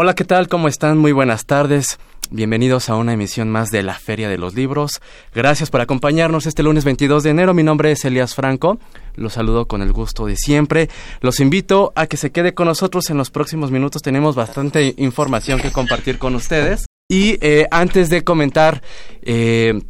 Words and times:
Hola, 0.00 0.14
¿qué 0.14 0.22
tal? 0.22 0.46
¿Cómo 0.46 0.68
están? 0.68 0.96
Muy 0.96 1.10
buenas 1.10 1.44
tardes. 1.44 1.98
Bienvenidos 2.30 2.88
a 2.88 2.94
una 2.94 3.14
emisión 3.14 3.50
más 3.50 3.70
de 3.70 3.82
la 3.82 3.94
Feria 3.94 4.28
de 4.28 4.38
los 4.38 4.54
Libros. 4.54 5.00
Gracias 5.34 5.70
por 5.70 5.80
acompañarnos 5.80 6.46
este 6.46 6.62
lunes 6.62 6.84
22 6.84 7.24
de 7.24 7.30
enero. 7.30 7.52
Mi 7.52 7.64
nombre 7.64 7.90
es 7.90 8.04
Elías 8.04 8.36
Franco. 8.36 8.78
Los 9.16 9.32
saludo 9.32 9.66
con 9.66 9.82
el 9.82 9.92
gusto 9.92 10.26
de 10.26 10.36
siempre. 10.36 10.88
Los 11.20 11.40
invito 11.40 11.92
a 11.96 12.06
que 12.06 12.16
se 12.16 12.30
quede 12.30 12.54
con 12.54 12.68
nosotros 12.68 13.10
en 13.10 13.16
los 13.16 13.30
próximos 13.30 13.72
minutos. 13.72 14.00
Tenemos 14.00 14.36
bastante 14.36 14.94
información 14.98 15.60
que 15.60 15.72
compartir 15.72 16.18
con 16.18 16.36
ustedes. 16.36 16.86
Y 17.08 17.36
eh, 17.44 17.66
antes 17.72 18.08
de 18.08 18.22
comentar 18.22 18.82
eh, 19.22 19.80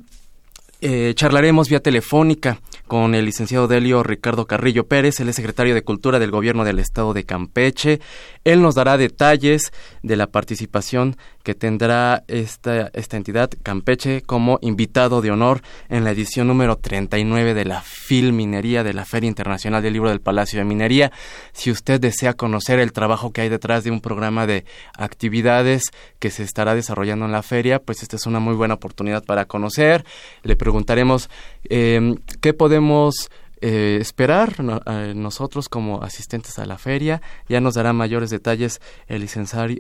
eh, 0.87 1.15
charlaremos 1.15 1.71
vía 1.71 1.81
telefónica 1.81 2.61
con 2.87 3.15
el 3.15 3.25
licenciado 3.25 3.67
Delio 3.67 4.03
Ricardo 4.03 4.47
Carrillo 4.47 4.87
Pérez, 4.87 5.19
el 5.19 5.33
secretario 5.33 5.75
de 5.75 5.81
Cultura 5.81 6.19
del 6.19 6.31
Gobierno 6.31 6.63
del 6.63 6.79
Estado 6.79 7.15
de 7.15 7.25
Campeche. 7.25 8.01
Él 8.45 8.61
nos 8.61 8.75
dará 8.75 8.99
detalles 8.99 9.73
de 10.03 10.17
la 10.17 10.27
participación 10.27 11.17
que 11.43 11.55
tendrá 11.55 12.25
esta, 12.29 12.91
esta 12.93 13.17
entidad, 13.17 13.51
Campeche, 13.63 14.21
como 14.23 14.59
invitado 14.61 15.23
de 15.23 15.31
honor 15.31 15.63
en 15.89 16.05
la 16.05 16.11
edición 16.11 16.49
número 16.49 16.77
39 16.77 17.55
de 17.55 17.65
la 17.65 17.81
Filminería 17.81 18.85
de 18.85 18.93
la 18.93 19.07
Feria 19.07 19.29
Internacional 19.29 19.83
del 19.83 19.95
Libro 19.95 20.11
del 20.11 20.21
Palacio 20.21 20.59
de 20.59 20.67
Minería. 20.67 21.13
Si 21.53 21.71
usted 21.71 22.01
desea 22.01 22.35
conocer 22.35 22.79
el 22.79 22.93
trabajo 22.93 23.33
que 23.33 23.41
hay 23.41 23.49
detrás 23.49 23.85
de 23.85 23.91
un 23.91 24.03
programa 24.03 24.47
de 24.47 24.67
actividades 24.99 25.85
que 26.19 26.31
se 26.31 26.43
estará 26.43 26.75
desarrollando 26.75 27.25
en 27.25 27.33
la 27.33 27.43
feria, 27.43 27.79
pues 27.79 28.03
esta 28.03 28.17
es 28.17 28.27
una 28.27 28.41
muy 28.41 28.55
buena 28.55 28.75
oportunidad 28.75 29.25
para 29.25 29.47
conocer. 29.47 30.05
Le 30.43 30.57
preguntaremos 30.75 31.31
eh, 31.71 32.17
qué 32.41 32.53
podemos 32.53 33.31
eh, 33.61 33.99
esperar 34.01 34.59
nosotros 35.15 35.69
como 35.69 36.03
asistentes 36.03 36.59
a 36.59 36.67
la 36.67 36.79
feria. 36.79 37.23
Ya 37.49 37.61
nos 37.61 37.75
dará 37.75 37.93
mayores 37.93 38.31
detalles 38.31 38.81
el, 39.07 39.25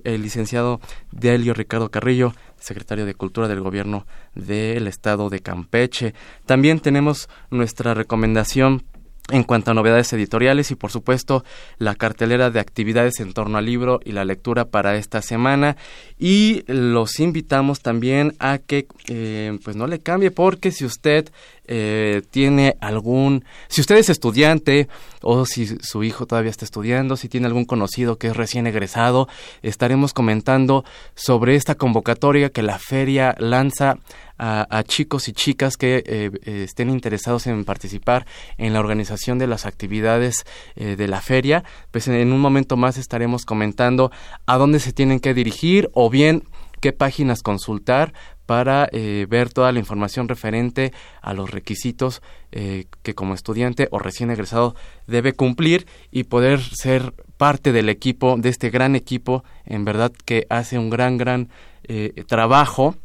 el 0.04 0.22
licenciado 0.22 0.80
Delio 1.10 1.52
Ricardo 1.52 1.90
Carrillo, 1.90 2.32
secretario 2.60 3.06
de 3.06 3.14
Cultura 3.16 3.48
del 3.48 3.60
Gobierno 3.60 4.06
del 4.36 4.86
Estado 4.86 5.30
de 5.30 5.40
Campeche. 5.40 6.14
También 6.46 6.78
tenemos 6.78 7.28
nuestra 7.50 7.92
recomendación 7.92 8.84
en 9.30 9.42
cuanto 9.42 9.70
a 9.70 9.74
novedades 9.74 10.12
editoriales 10.12 10.70
y 10.70 10.74
por 10.74 10.90
supuesto 10.90 11.44
la 11.78 11.94
cartelera 11.94 12.50
de 12.50 12.60
actividades 12.60 13.20
en 13.20 13.32
torno 13.32 13.56
al 13.56 13.64
libro 13.64 14.00
y 14.04 14.12
la 14.12 14.24
lectura 14.24 14.66
para 14.66 14.96
esta 14.96 15.22
semana. 15.22 15.76
Y 16.18 16.62
los 16.66 17.20
invitamos 17.20 17.80
también 17.80 18.34
a 18.38 18.58
que 18.58 18.86
eh, 19.08 19.58
pues 19.64 19.76
no 19.76 19.86
le 19.86 20.00
cambie 20.00 20.30
porque 20.30 20.70
si 20.72 20.84
usted 20.84 21.30
eh, 21.66 22.22
tiene 22.30 22.76
algún, 22.80 23.44
si 23.68 23.80
usted 23.80 23.96
es 23.96 24.10
estudiante 24.10 24.88
o 25.22 25.46
si 25.46 25.66
su 25.66 26.04
hijo 26.04 26.26
todavía 26.26 26.50
está 26.50 26.64
estudiando, 26.64 27.16
si 27.16 27.28
tiene 27.28 27.46
algún 27.46 27.64
conocido 27.64 28.18
que 28.18 28.28
es 28.28 28.36
recién 28.36 28.66
egresado, 28.66 29.28
estaremos 29.62 30.12
comentando 30.12 30.84
sobre 31.14 31.56
esta 31.56 31.74
convocatoria 31.74 32.50
que 32.50 32.62
la 32.62 32.78
feria 32.78 33.34
lanza 33.38 33.98
a, 34.36 34.82
chicos 34.82 35.28
y 35.28 35.32
chicas 35.32 35.76
que 35.76 36.02
eh, 36.06 36.30
estén 36.44 36.90
interesados 36.90 37.46
en 37.46 37.64
participar 37.64 38.26
en 38.58 38.72
la 38.72 38.80
organización 38.80 39.38
de 39.38 39.46
las 39.46 39.64
actividades 39.64 40.44
eh, 40.74 40.96
de 40.96 41.08
la 41.08 41.20
feria. 41.20 41.64
Pues 41.90 42.08
en 42.08 42.32
un 42.32 42.40
momento 42.40 42.76
más 42.76 42.98
estaremos 42.98 43.44
comentando 43.44 44.10
a 44.46 44.58
dónde 44.58 44.80
se 44.80 44.92
tienen 44.92 45.20
que 45.20 45.34
dirigir 45.34 45.88
o 45.92 46.10
bien 46.10 46.42
qué 46.80 46.92
páginas 46.92 47.42
consultar 47.42 48.12
para 48.46 48.88
eh, 48.92 49.26
ver 49.28 49.52
toda 49.52 49.72
la 49.72 49.78
información 49.78 50.28
referente 50.28 50.92
a 51.22 51.32
los 51.32 51.50
requisitos 51.50 52.22
eh, 52.52 52.86
que 53.02 53.14
como 53.14 53.34
estudiante 53.34 53.88
o 53.90 53.98
recién 53.98 54.30
egresado 54.30 54.74
debe 55.06 55.32
cumplir 55.32 55.86
y 56.10 56.24
poder 56.24 56.60
ser 56.60 57.14
parte 57.36 57.72
del 57.72 57.88
equipo, 57.88 58.36
de 58.38 58.48
este 58.48 58.70
gran 58.70 58.94
equipo, 58.96 59.44
en 59.64 59.84
verdad 59.84 60.12
que 60.24 60.46
hace 60.50 60.78
un 60.78 60.90
gran, 60.90 61.16
gran 61.16 61.48
eh, 61.84 62.24
trabajo 62.26 62.96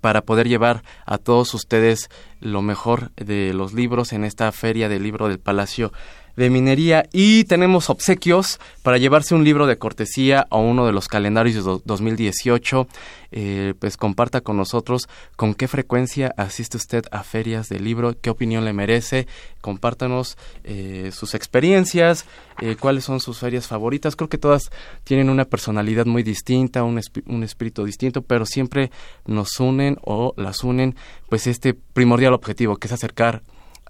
para 0.00 0.22
poder 0.22 0.48
llevar 0.48 0.82
a 1.06 1.18
todos 1.18 1.54
ustedes 1.54 2.10
lo 2.40 2.60
mejor 2.60 3.10
de 3.16 3.54
los 3.54 3.72
libros 3.72 4.12
en 4.12 4.24
esta 4.24 4.52
feria 4.52 4.88
del 4.88 5.02
libro 5.02 5.28
del 5.28 5.40
Palacio 5.40 5.92
de 6.36 6.50
minería 6.50 7.04
y 7.12 7.44
tenemos 7.44 7.90
obsequios 7.90 8.58
para 8.82 8.98
llevarse 8.98 9.34
un 9.34 9.44
libro 9.44 9.66
de 9.66 9.78
cortesía 9.78 10.46
o 10.50 10.60
uno 10.60 10.86
de 10.86 10.92
los 10.92 11.08
calendarios 11.08 11.64
de 11.64 11.80
2018. 11.84 12.86
Eh, 13.36 13.74
pues 13.80 13.96
comparta 13.96 14.42
con 14.42 14.56
nosotros 14.56 15.08
con 15.34 15.54
qué 15.54 15.66
frecuencia 15.66 16.32
asiste 16.36 16.76
usted 16.76 17.04
a 17.10 17.24
ferias 17.24 17.68
de 17.68 17.80
libro, 17.80 18.14
qué 18.20 18.30
opinión 18.30 18.64
le 18.64 18.72
merece, 18.72 19.26
compártanos 19.60 20.38
eh, 20.62 21.10
sus 21.12 21.34
experiencias, 21.34 22.26
eh, 22.60 22.76
cuáles 22.78 23.02
son 23.02 23.18
sus 23.18 23.40
ferias 23.40 23.66
favoritas. 23.66 24.14
Creo 24.14 24.28
que 24.28 24.38
todas 24.38 24.70
tienen 25.02 25.30
una 25.30 25.46
personalidad 25.46 26.06
muy 26.06 26.22
distinta, 26.22 26.84
un, 26.84 27.00
un 27.26 27.42
espíritu 27.42 27.84
distinto, 27.84 28.22
pero 28.22 28.46
siempre 28.46 28.92
nos 29.26 29.58
unen 29.58 29.98
o 30.02 30.32
las 30.36 30.62
unen 30.62 30.94
pues 31.28 31.48
este 31.48 31.74
primordial 31.74 32.34
objetivo 32.34 32.76
que 32.76 32.86
es 32.86 32.92
acercar 32.92 33.42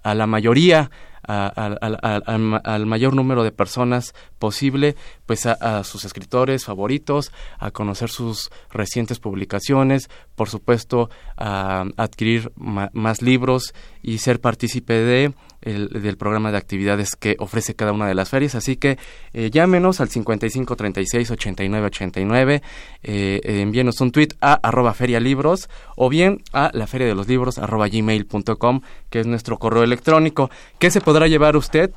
a 0.05 0.13
la 0.13 0.27
mayoría 0.27 0.91
al 1.27 2.85
mayor 2.85 3.15
número 3.15 3.43
de 3.43 3.51
personas 3.51 4.13
posible, 4.37 4.95
pues 5.25 5.47
a, 5.47 5.83
sus 5.83 6.05
escritores 6.05 6.65
favoritos, 6.65 7.31
a 7.57 7.71
conocer 7.71 8.09
sus 8.09 8.51
recientes 8.69 9.17
publicaciones, 9.17 10.07
por 10.35 10.49
supuesto 10.49 11.09
a 11.35 11.85
adquirir 11.97 12.51
más 12.55 13.23
libros 13.23 13.73
y 14.03 14.19
ser 14.19 14.39
partícipe 14.39 14.93
de 14.93 15.33
del 15.65 16.17
programa 16.17 16.51
de 16.51 16.57
actividades 16.57 17.15
que 17.15 17.35
ofrece 17.39 17.75
cada 17.75 17.91
una 17.91 18.07
de 18.07 18.15
las 18.15 18.29
ferias. 18.29 18.55
Así 18.55 18.77
que 18.77 18.97
eh, 19.33 19.49
llámenos 19.51 19.99
al 19.99 20.09
55 20.09 20.75
36 20.75 21.31
89 21.31 21.87
89, 21.87 22.61
eh, 23.03 23.41
envíenos 23.43 23.99
un 24.01 24.11
tweet 24.11 24.29
a 24.41 24.53
arroba 24.53 24.93
ferialibros 24.93 25.69
o 25.95 26.09
bien 26.09 26.43
a 26.53 26.69
la 26.73 26.87
feria 26.87 27.07
de 27.07 27.15
los 27.15 27.27
libros 27.27 27.57
arroba 27.57 27.87
gmail.com, 27.87 28.81
que 29.09 29.19
es 29.19 29.27
nuestro 29.27 29.57
correo 29.57 29.83
electrónico. 29.83 30.49
¿Qué 30.79 30.91
se 30.91 31.01
podrá 31.01 31.27
llevar 31.27 31.57
usted? 31.57 31.91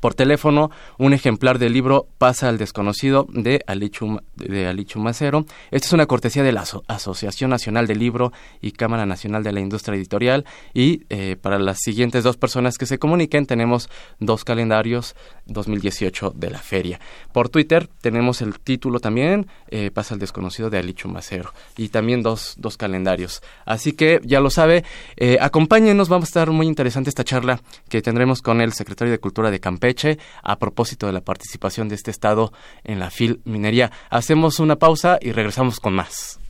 Por 0.00 0.14
teléfono 0.14 0.70
un 0.98 1.12
ejemplar 1.12 1.58
del 1.58 1.72
libro 1.72 2.08
Pasa 2.18 2.48
al 2.48 2.58
desconocido 2.58 3.26
de 3.28 3.62
Alichu, 3.66 4.20
de 4.34 4.66
Alichu 4.66 5.00
Macero. 5.00 5.44
Esta 5.70 5.86
es 5.86 5.92
una 5.92 6.06
cortesía 6.06 6.42
de 6.42 6.52
la 6.52 6.64
Asociación 6.88 7.50
Nacional 7.50 7.86
del 7.86 7.98
Libro 7.98 8.32
y 8.60 8.72
Cámara 8.72 9.06
Nacional 9.06 9.42
de 9.42 9.52
la 9.52 9.60
Industria 9.60 9.96
Editorial 9.96 10.44
y 10.74 11.04
eh, 11.08 11.36
para 11.40 11.58
las 11.58 11.78
siguientes 11.80 12.24
dos 12.24 12.36
personas 12.36 12.78
que 12.78 12.86
se 12.86 12.98
comuniquen 12.98 13.46
tenemos 13.46 13.88
dos 14.18 14.44
calendarios 14.44 15.14
2018 15.46 16.32
de 16.36 16.50
la 16.50 16.58
feria. 16.58 17.00
Por 17.32 17.48
Twitter 17.48 17.88
tenemos 18.00 18.42
el 18.42 18.58
título 18.60 19.00
también, 19.00 19.46
eh, 19.68 19.90
Pasa 19.90 20.14
al 20.14 20.20
desconocido 20.20 20.70
de 20.70 20.78
Alichu 20.78 21.08
Macero 21.08 21.52
y 21.76 21.88
también 21.88 22.22
dos, 22.22 22.54
dos 22.58 22.76
calendarios. 22.76 23.42
Así 23.64 23.92
que 23.92 24.20
ya 24.24 24.40
lo 24.40 24.50
sabe, 24.50 24.84
eh, 25.16 25.38
acompáñenos, 25.40 26.08
vamos 26.08 26.24
a 26.24 26.30
estar 26.30 26.50
muy 26.50 26.66
interesante 26.66 27.10
esta 27.10 27.24
charla 27.24 27.60
que 27.88 28.02
tendremos 28.02 28.42
con 28.42 28.60
el 28.60 28.72
secretario 28.72 29.12
de 29.12 29.18
Cultura 29.18 29.50
de 29.50 29.60
Campeche 29.60 29.85
Campeche 29.86 30.18
a 30.42 30.58
propósito 30.58 31.06
de 31.06 31.12
la 31.12 31.20
participación 31.20 31.88
de 31.88 31.94
este 31.94 32.10
estado 32.10 32.52
en 32.82 32.98
la 32.98 33.08
FIL 33.08 33.40
Minería. 33.44 33.92
Hacemos 34.10 34.58
una 34.58 34.74
pausa 34.74 35.16
y 35.20 35.30
regresamos 35.30 35.78
con 35.78 35.94
más. 35.94 36.40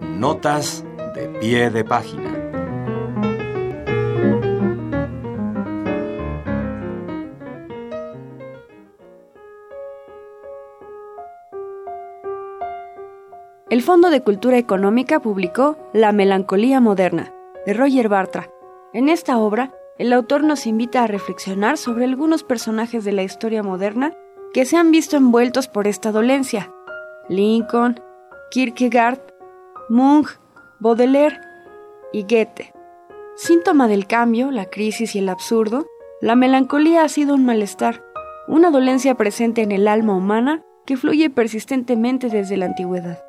Notas 0.00 0.84
de 1.14 1.28
pie 1.38 1.68
de 1.68 1.84
página. 1.84 2.32
El 13.68 13.82
Fondo 13.82 14.08
de 14.08 14.22
Cultura 14.22 14.56
Económica 14.56 15.20
publicó 15.20 15.76
La 15.92 16.12
Melancolía 16.12 16.80
Moderna, 16.80 17.35
de 17.66 17.74
Roger 17.74 18.08
Bartra. 18.08 18.48
En 18.92 19.08
esta 19.08 19.38
obra, 19.38 19.74
el 19.98 20.12
autor 20.12 20.44
nos 20.44 20.66
invita 20.66 21.02
a 21.02 21.06
reflexionar 21.06 21.76
sobre 21.76 22.04
algunos 22.04 22.44
personajes 22.44 23.04
de 23.04 23.12
la 23.12 23.24
historia 23.24 23.62
moderna 23.62 24.14
que 24.54 24.64
se 24.64 24.76
han 24.76 24.90
visto 24.90 25.16
envueltos 25.16 25.68
por 25.68 25.86
esta 25.86 26.12
dolencia. 26.12 26.72
Lincoln, 27.28 28.00
Kierkegaard, 28.50 29.20
Munch, 29.88 30.38
Baudelaire 30.78 31.40
y 32.12 32.22
Goethe. 32.22 32.72
Síntoma 33.34 33.88
del 33.88 34.06
cambio, 34.06 34.50
la 34.50 34.66
crisis 34.66 35.14
y 35.14 35.18
el 35.18 35.28
absurdo, 35.28 35.86
la 36.22 36.36
melancolía 36.36 37.02
ha 37.02 37.08
sido 37.08 37.34
un 37.34 37.44
malestar, 37.44 38.02
una 38.48 38.70
dolencia 38.70 39.16
presente 39.16 39.62
en 39.62 39.72
el 39.72 39.88
alma 39.88 40.14
humana 40.14 40.62
que 40.86 40.96
fluye 40.96 41.28
persistentemente 41.28 42.28
desde 42.28 42.56
la 42.56 42.66
antigüedad. 42.66 43.25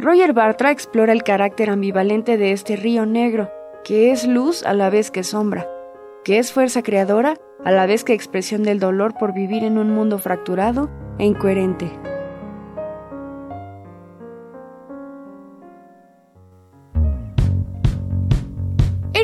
Roger 0.00 0.32
Bartra 0.32 0.70
explora 0.70 1.12
el 1.12 1.24
carácter 1.24 1.70
ambivalente 1.70 2.36
de 2.38 2.52
este 2.52 2.76
río 2.76 3.04
negro, 3.04 3.50
que 3.84 4.12
es 4.12 4.26
luz 4.26 4.62
a 4.62 4.72
la 4.72 4.90
vez 4.90 5.10
que 5.10 5.24
sombra, 5.24 5.68
que 6.24 6.38
es 6.38 6.52
fuerza 6.52 6.82
creadora 6.82 7.34
a 7.64 7.72
la 7.72 7.86
vez 7.86 8.04
que 8.04 8.12
expresión 8.12 8.62
del 8.62 8.78
dolor 8.78 9.14
por 9.18 9.34
vivir 9.34 9.64
en 9.64 9.76
un 9.76 9.90
mundo 9.90 10.18
fracturado 10.18 10.88
e 11.18 11.24
incoherente. 11.24 11.90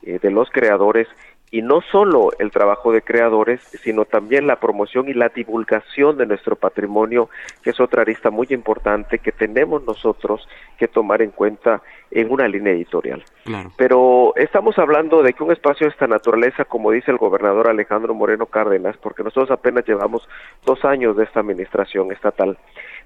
eh, 0.02 0.20
de 0.22 0.32
los 0.32 0.50
creadores 0.50 1.08
y 1.52 1.62
no 1.62 1.82
solo 1.82 2.32
el 2.38 2.52
trabajo 2.52 2.92
de 2.92 3.02
creadores, 3.02 3.62
sino 3.84 4.06
también 4.06 4.46
la 4.46 4.60
promoción 4.60 5.10
y 5.10 5.14
la 5.14 5.30
divulgación 5.30 6.18
de 6.18 6.28
nuestro 6.28 6.56
patrimonio, 6.56 7.30
que 7.64 7.72
es 7.72 7.80
otra 7.80 8.04
arista 8.04 8.30
muy 8.30 8.48
importante 8.52 9.20
que 9.20 9.32
tenemos 9.32 9.84
nosotros 9.84 10.48
que 10.78 10.88
tomar 10.88 11.22
en 11.22 11.32
cuenta 11.32 11.82
en 12.12 12.32
una 12.32 12.48
línea 12.48 12.74
editorial. 12.74 13.24
Pero 13.78 14.34
estamos 14.36 14.78
hablando 14.78 15.24
de 15.24 15.34
que 15.34 15.44
un 15.44 15.52
espacio 15.52 15.88
de 15.88 15.92
esta 15.92 16.08
naturaleza, 16.08 16.66
como 16.66 16.92
dice 16.92 17.12
el 17.12 17.18
gobernador 17.18 17.68
Alejandro 17.68 18.14
Moreno 18.14 18.46
Cárdenas, 18.46 18.98
porque 18.98 19.24
nosotros 19.24 19.52
apenas 19.52 19.86
llevamos 19.88 20.28
dos 20.66 20.86
años 20.86 21.18
de 21.18 21.24
esta 21.24 21.40
administración 21.40 22.12
estatal, 22.12 22.58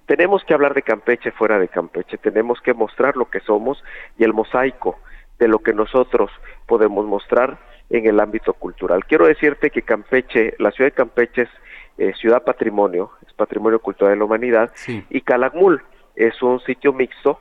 tenemos 0.05 0.43
que 0.43 0.53
hablar 0.53 0.73
de 0.73 0.81
Campeche 0.81 1.31
fuera 1.31 1.59
de 1.59 1.69
Campeche, 1.69 2.17
tenemos 2.17 2.59
que 2.61 2.73
mostrar 2.73 3.15
lo 3.15 3.29
que 3.29 3.39
somos 3.39 3.81
y 4.17 4.25
el 4.25 4.33
mosaico 4.33 4.97
de 5.39 5.47
lo 5.47 5.59
que 5.59 5.73
nosotros 5.73 6.29
podemos 6.67 7.05
mostrar 7.05 7.57
en 7.89 8.07
el 8.07 8.19
ámbito 8.19 8.53
cultural. 8.53 9.05
Quiero 9.05 9.27
decirte 9.27 9.69
que 9.69 9.81
Campeche, 9.81 10.55
la 10.59 10.71
ciudad 10.71 10.91
de 10.91 10.95
Campeche 10.95 11.43
es 11.43 11.49
eh, 11.97 12.13
ciudad 12.19 12.43
patrimonio, 12.43 13.11
es 13.25 13.33
patrimonio 13.33 13.79
cultural 13.79 14.13
de 14.13 14.19
la 14.19 14.25
humanidad, 14.25 14.71
y 14.87 15.21
Calakmul 15.21 15.81
es 16.15 16.41
un 16.41 16.59
sitio 16.61 16.93
mixto, 16.93 17.39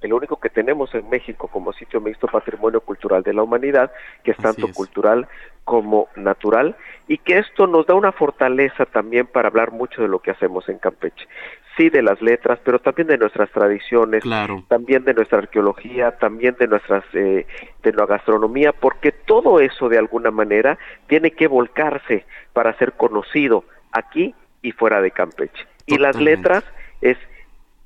el 0.00 0.12
único 0.12 0.38
que 0.38 0.50
tenemos 0.50 0.94
en 0.94 1.08
México 1.08 1.48
como 1.48 1.72
sitio 1.72 2.00
mixto 2.00 2.26
patrimonio 2.26 2.80
cultural 2.80 3.22
de 3.22 3.32
la 3.32 3.42
humanidad, 3.42 3.92
que 4.22 4.32
es 4.32 4.36
tanto 4.36 4.68
cultural 4.72 5.28
como 5.64 6.08
natural, 6.16 6.76
y 7.08 7.18
que 7.18 7.38
esto 7.38 7.66
nos 7.66 7.86
da 7.86 7.94
una 7.94 8.12
fortaleza 8.12 8.86
también 8.86 9.26
para 9.26 9.48
hablar 9.48 9.72
mucho 9.72 10.02
de 10.02 10.08
lo 10.08 10.20
que 10.20 10.30
hacemos 10.30 10.68
en 10.68 10.78
Campeche. 10.78 11.26
Sí 11.76 11.90
de 11.90 12.02
las 12.02 12.20
letras, 12.22 12.58
pero 12.64 12.78
también 12.80 13.08
de 13.08 13.18
nuestras 13.18 13.50
tradiciones, 13.50 14.24
también 14.68 15.04
de 15.04 15.14
nuestra 15.14 15.38
arqueología, 15.38 16.12
también 16.12 16.56
de 16.58 16.66
nuestras 16.66 17.04
eh, 17.12 17.46
de 17.82 17.92
la 17.92 18.06
gastronomía, 18.06 18.72
porque 18.72 19.12
todo 19.12 19.60
eso 19.60 19.88
de 19.88 19.98
alguna 19.98 20.30
manera 20.30 20.78
tiene 21.06 21.32
que 21.32 21.46
volcarse 21.46 22.24
para 22.52 22.76
ser 22.78 22.94
conocido 22.94 23.64
aquí 23.92 24.34
y 24.62 24.72
fuera 24.72 25.00
de 25.00 25.10
Campeche. 25.10 25.66
Y 25.86 25.98
las 25.98 26.20
letras 26.20 26.64
es 27.00 27.16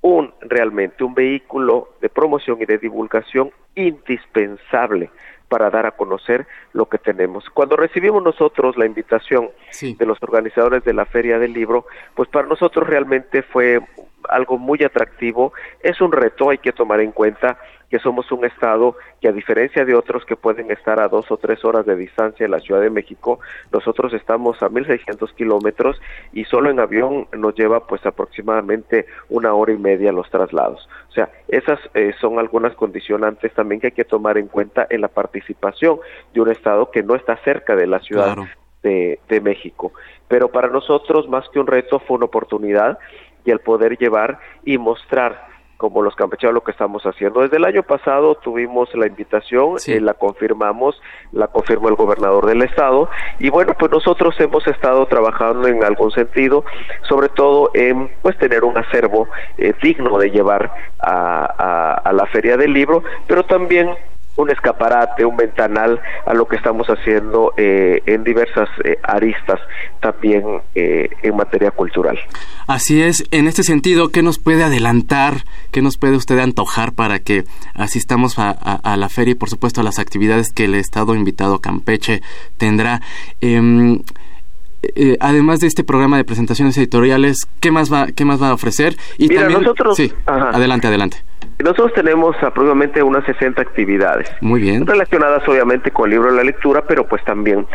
un 0.03 0.35
realmente 0.41 1.05
un 1.05 1.15
vehículo 1.15 1.91
de 2.01 2.09
promoción 2.09 2.61
y 2.61 2.67
de 2.67 2.79
divulgación 2.79 3.51
indispensable 3.75 5.11
para 5.49 5.71
dar 5.71 5.87
a 5.87 5.93
conocer 5.93 6.47
lo 6.73 6.87
que 6.87 6.99
tenemos. 6.99 7.49
Cuando 7.51 7.77
recibimos 7.77 8.23
nosotros 8.23 8.77
la 8.77 8.87
invitación 8.87 9.51
de 9.81 10.07
los 10.07 10.19
organizadores 10.23 10.85
de 10.85 10.95
la 10.95 11.05
Feria 11.05 11.39
del 11.39 11.53
Libro, 11.53 11.87
pues 12.15 12.29
para 12.29 12.49
nosotros 12.49 12.89
realmente 12.89 13.43
fue 13.43 13.81
algo 14.29 14.59
muy 14.59 14.83
atractivo, 14.85 15.53
es 15.81 16.01
un 16.01 16.13
reto, 16.13 16.51
hay 16.51 16.59
que 16.59 16.73
tomar 16.73 17.01
en 17.01 17.13
cuenta 17.13 17.59
que 17.93 17.99
somos 17.99 18.33
un 18.33 18.47
estado 18.47 18.97
que 19.21 19.29
a 19.29 19.33
diferencia 19.33 19.85
de 19.85 19.95
otros 19.95 20.25
que 20.25 20.35
pueden 20.35 20.71
estar 20.71 20.99
a 20.99 21.09
dos 21.09 21.31
o 21.31 21.37
tres 21.37 21.63
horas 21.63 21.85
de 21.85 21.95
distancia 21.95 22.47
en 22.47 22.51
la 22.51 22.59
Ciudad 22.59 22.81
de 22.81 22.89
México, 22.89 23.39
nosotros 23.71 24.15
estamos 24.15 24.63
a 24.63 24.71
1.600 24.71 25.35
kilómetros 25.35 26.01
y 26.33 26.45
solo 26.47 26.71
en 26.71 26.81
avión 26.81 27.29
nos 27.37 27.55
lleva 27.55 27.87
pues 27.87 28.07
aproximadamente 28.07 29.05
una 29.29 29.53
hora 29.53 29.75
y 29.75 29.77
media 29.77 30.11
los 30.11 30.31
traslados. 30.31 30.89
O 31.11 31.13
sea, 31.13 31.29
esas 31.49 31.79
eh, 31.93 32.15
son 32.19 32.39
algunas 32.39 32.75
condicionantes 32.77 33.53
también 33.53 33.79
que 33.79 33.89
hay 33.89 33.93
que 33.93 34.05
tomar 34.05 34.39
en 34.39 34.49
cuenta 34.49 34.87
en 34.89 35.03
la 35.03 35.09
participación 35.09 35.99
de 36.33 36.41
un 36.41 36.51
estado 36.51 36.91
que 36.91 37.03
no 37.03 37.15
está 37.15 37.37
cerca 37.45 37.77
de 37.77 37.87
la 37.87 38.01
Ciudad 38.01 38.39
de, 38.83 39.21
de 39.29 39.41
México. 39.43 39.93
Pero 40.29 40.49
para 40.49 40.69
nosotros, 40.69 41.29
más 41.29 41.47
que 41.51 41.61
un 41.61 41.67
reto, 41.67 41.99
fue 42.01 42.17
una 42.17 42.25
oportunidad 42.25 42.99
y 43.45 43.51
el 43.51 43.61
poder 43.61 43.97
llevar 43.99 44.39
y 44.65 44.79
mostrar 44.79 45.53
como 45.83 46.01
los 46.01 46.15
campechanos 46.15 46.55
lo 46.55 46.63
que 46.63 46.71
estamos 46.71 47.03
haciendo. 47.03 47.41
Desde 47.41 47.57
el 47.57 47.65
año 47.65 47.83
pasado 47.83 48.37
tuvimos 48.37 48.89
la 48.95 49.09
invitación, 49.09 49.79
eh, 49.89 50.01
la 50.01 50.15
confirmamos, 50.15 50.95
la 51.33 51.49
confirmó 51.49 51.89
el 51.89 51.97
gobernador 51.97 52.47
del 52.47 52.63
estado 52.63 53.11
y 53.41 53.51
bueno, 53.51 53.75
pues 53.77 53.91
nosotros 53.91 54.33
hemos 54.39 54.65
estado 54.69 55.05
trabajando 55.07 55.67
en 55.67 55.83
algún 55.83 56.13
sentido, 56.13 56.65
sobre 57.09 57.31
todo 57.31 57.73
en 57.75 58.13
pues 58.23 58.39
tener 58.39 58.63
un 58.63 58.79
acervo 58.79 59.27
eh, 59.59 59.75
digno 59.83 60.19
de 60.19 60.31
llevar 60.31 60.73
a, 61.01 61.97
a, 61.97 62.13
la 62.13 62.27
feria 62.27 62.57
del 62.57 62.73
libro, 62.73 63.03
pero 63.27 63.43
también 63.43 63.91
un 64.37 64.51
escaparate, 64.51 65.25
un 65.25 65.37
ventanal 65.37 66.01
a 66.27 66.35
lo 66.35 66.47
que 66.47 66.57
estamos 66.57 66.87
haciendo 66.89 67.53
eh, 67.57 68.03
en 68.07 68.25
diversas 68.25 68.69
eh, 68.85 68.99
aristas 69.03 69.61
también 70.01 70.45
eh, 70.75 71.11
en 71.23 71.37
materia 71.37 71.71
cultural. 71.71 72.19
Así 72.67 73.03
es, 73.03 73.25
en 73.31 73.47
este 73.47 73.63
sentido, 73.63 74.09
¿qué 74.09 74.23
nos 74.23 74.39
puede 74.39 74.65
adelantar, 74.65 75.45
qué 75.71 75.83
nos 75.83 75.99
puede 75.99 76.17
usted 76.17 76.39
antojar 76.39 76.93
para 76.93 77.19
que 77.19 77.45
asistamos 77.75 78.39
a, 78.39 78.53
la 78.97 79.09
feria 79.09 79.33
y 79.33 79.35
por 79.35 79.51
supuesto 79.51 79.81
a 79.81 79.85
las 79.85 79.99
actividades 79.99 80.53
que 80.53 80.65
el 80.65 80.75
Estado 80.75 81.15
invitado 81.15 81.61
Campeche 81.61 82.23
tendrá? 82.57 83.01
Em, 83.41 84.01
además 85.21 85.61
de 85.61 85.67
este 85.67 85.85
programa 85.85 86.17
de 86.17 86.25
presentaciones 86.25 86.77
editoriales, 86.79 87.47
¿qué 87.61 87.71
más 87.71 87.93
va, 87.93 88.07
qué 88.09 88.25
más 88.25 88.43
va 88.43 88.49
a 88.49 88.55
ofrecer? 88.55 88.97
Y 89.19 89.29
Mira, 89.29 89.49
nosotros... 89.49 89.97
Sí, 89.97 90.13
adelante, 90.27 90.89
adelante. 90.89 91.19
Nosotros 91.59 91.93
tenemos 91.95 92.37
aproximadamente 92.37 93.03
unas 93.03 93.25
60 93.25 93.63
actividades. 93.63 94.31
Muy 94.41 94.61
bien. 94.61 94.87
Relacionadas 94.87 95.47
obviamente 95.49 95.91
con 95.91 96.07
el 96.07 96.13
libro 96.13 96.31
de 96.31 96.37
la 96.37 96.45
lectura, 96.45 96.85
pero 96.87 97.07
pues 97.07 97.25
también 97.25 97.67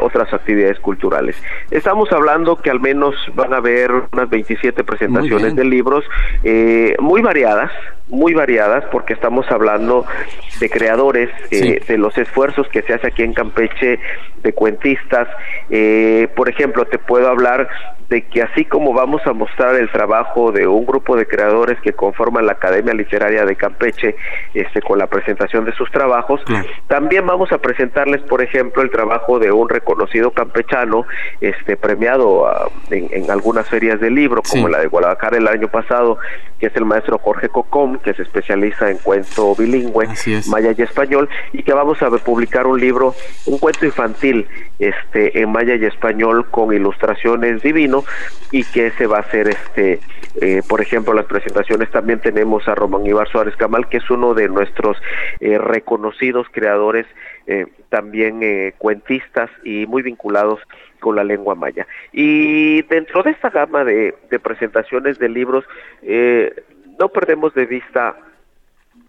otras 0.00 0.32
actividades 0.32 0.78
culturales. 0.80 1.36
Estamos 1.70 2.10
hablando 2.12 2.56
que 2.56 2.70
al 2.70 2.80
menos 2.80 3.14
van 3.34 3.52
a 3.52 3.58
haber 3.58 3.90
unas 4.12 4.28
27 4.28 4.84
presentaciones 4.84 5.54
de 5.54 5.64
libros 5.64 6.04
eh, 6.42 6.96
muy 7.00 7.22
variadas, 7.22 7.70
muy 8.08 8.34
variadas, 8.34 8.84
porque 8.92 9.12
estamos 9.12 9.50
hablando 9.50 10.06
de 10.60 10.70
creadores, 10.70 11.28
eh, 11.50 11.80
de 11.86 11.98
los 11.98 12.16
esfuerzos 12.16 12.68
que 12.68 12.82
se 12.82 12.94
hace 12.94 13.08
aquí 13.08 13.22
en 13.22 13.34
Campeche, 13.34 13.98
de 14.42 14.52
cuentistas. 14.52 15.28
Eh, 15.70 16.28
por 16.36 16.48
ejemplo, 16.48 16.84
te 16.84 16.98
puedo 16.98 17.28
hablar 17.28 17.68
de 18.08 18.22
que 18.22 18.42
así 18.42 18.64
como 18.64 18.92
vamos 18.92 19.26
a 19.26 19.32
mostrar 19.32 19.74
el 19.74 19.90
trabajo 19.90 20.52
de 20.52 20.66
un 20.66 20.86
grupo 20.86 21.16
de 21.16 21.26
creadores 21.26 21.80
que 21.80 21.92
conforman 21.92 22.46
la 22.46 22.52
Academia 22.52 22.94
Literaria 22.94 23.44
de 23.44 23.56
Campeche, 23.56 24.14
este, 24.54 24.80
con 24.80 24.98
la 24.98 25.08
presentación 25.08 25.64
de 25.64 25.72
sus 25.72 25.90
trabajos, 25.90 26.40
también 26.86 27.26
vamos 27.26 27.50
a 27.52 27.58
presentarles, 27.58 28.22
por 28.22 28.42
ejemplo, 28.42 28.82
el 28.82 28.90
trabajo 28.90 29.38
de 29.38 29.50
un 29.50 29.68
reconocido 29.68 30.30
campechano, 30.30 31.04
este, 31.40 31.76
premiado 31.76 32.46
ah, 32.46 32.68
en, 32.90 33.30
algunas 33.30 33.68
ferias 33.68 34.00
de 34.00 34.10
libro, 34.10 34.42
como 34.48 34.68
la 34.68 34.78
de 34.78 34.86
Guadalajara 34.86 35.36
el 35.38 35.48
año 35.48 35.68
pasado, 35.68 36.18
que 36.60 36.66
es 36.66 36.76
el 36.76 36.84
maestro 36.84 37.18
Jorge 37.18 37.48
Cocom, 37.48 37.95
que 38.00 38.14
se 38.14 38.22
especializa 38.22 38.90
en 38.90 38.98
cuento 38.98 39.54
bilingüe, 39.54 40.08
maya 40.48 40.74
y 40.76 40.82
español, 40.82 41.28
y 41.52 41.62
que 41.62 41.72
vamos 41.72 42.02
a 42.02 42.10
publicar 42.10 42.66
un 42.66 42.80
libro, 42.80 43.14
un 43.46 43.58
cuento 43.58 43.84
infantil, 43.84 44.46
este, 44.78 45.40
en 45.40 45.50
maya 45.50 45.74
y 45.74 45.84
español 45.84 46.46
con 46.50 46.72
ilustraciones 46.72 47.62
divinas 47.62 47.86
y 48.50 48.64
que 48.64 48.90
se 48.92 49.06
va 49.06 49.18
a 49.18 49.20
hacer 49.20 49.48
este 49.48 50.00
eh, 50.40 50.62
por 50.68 50.80
ejemplo 50.80 51.14
las 51.14 51.26
presentaciones. 51.26 51.90
También 51.90 52.20
tenemos 52.20 52.68
a 52.68 52.74
Román 52.74 53.06
Ibar 53.06 53.28
Suárez 53.28 53.56
Camal 53.56 53.88
que 53.88 53.98
es 53.98 54.10
uno 54.10 54.34
de 54.34 54.48
nuestros 54.48 54.98
eh, 55.40 55.58
reconocidos 55.58 56.46
creadores 56.50 57.06
eh, 57.46 57.66
también 57.88 58.74
cuentistas 58.78 59.48
y 59.64 59.86
muy 59.86 60.02
vinculados 60.02 60.60
con 61.00 61.16
la 61.16 61.24
lengua 61.24 61.54
maya. 61.54 61.86
Y 62.12 62.82
dentro 62.82 63.22
de 63.22 63.30
esta 63.30 63.50
gama 63.50 63.84
de, 63.84 64.14
de 64.30 64.38
presentaciones 64.40 65.18
de 65.18 65.28
libros 65.28 65.64
no 66.98 67.08
perdemos 67.08 67.54
de 67.54 67.66
vista 67.66 68.16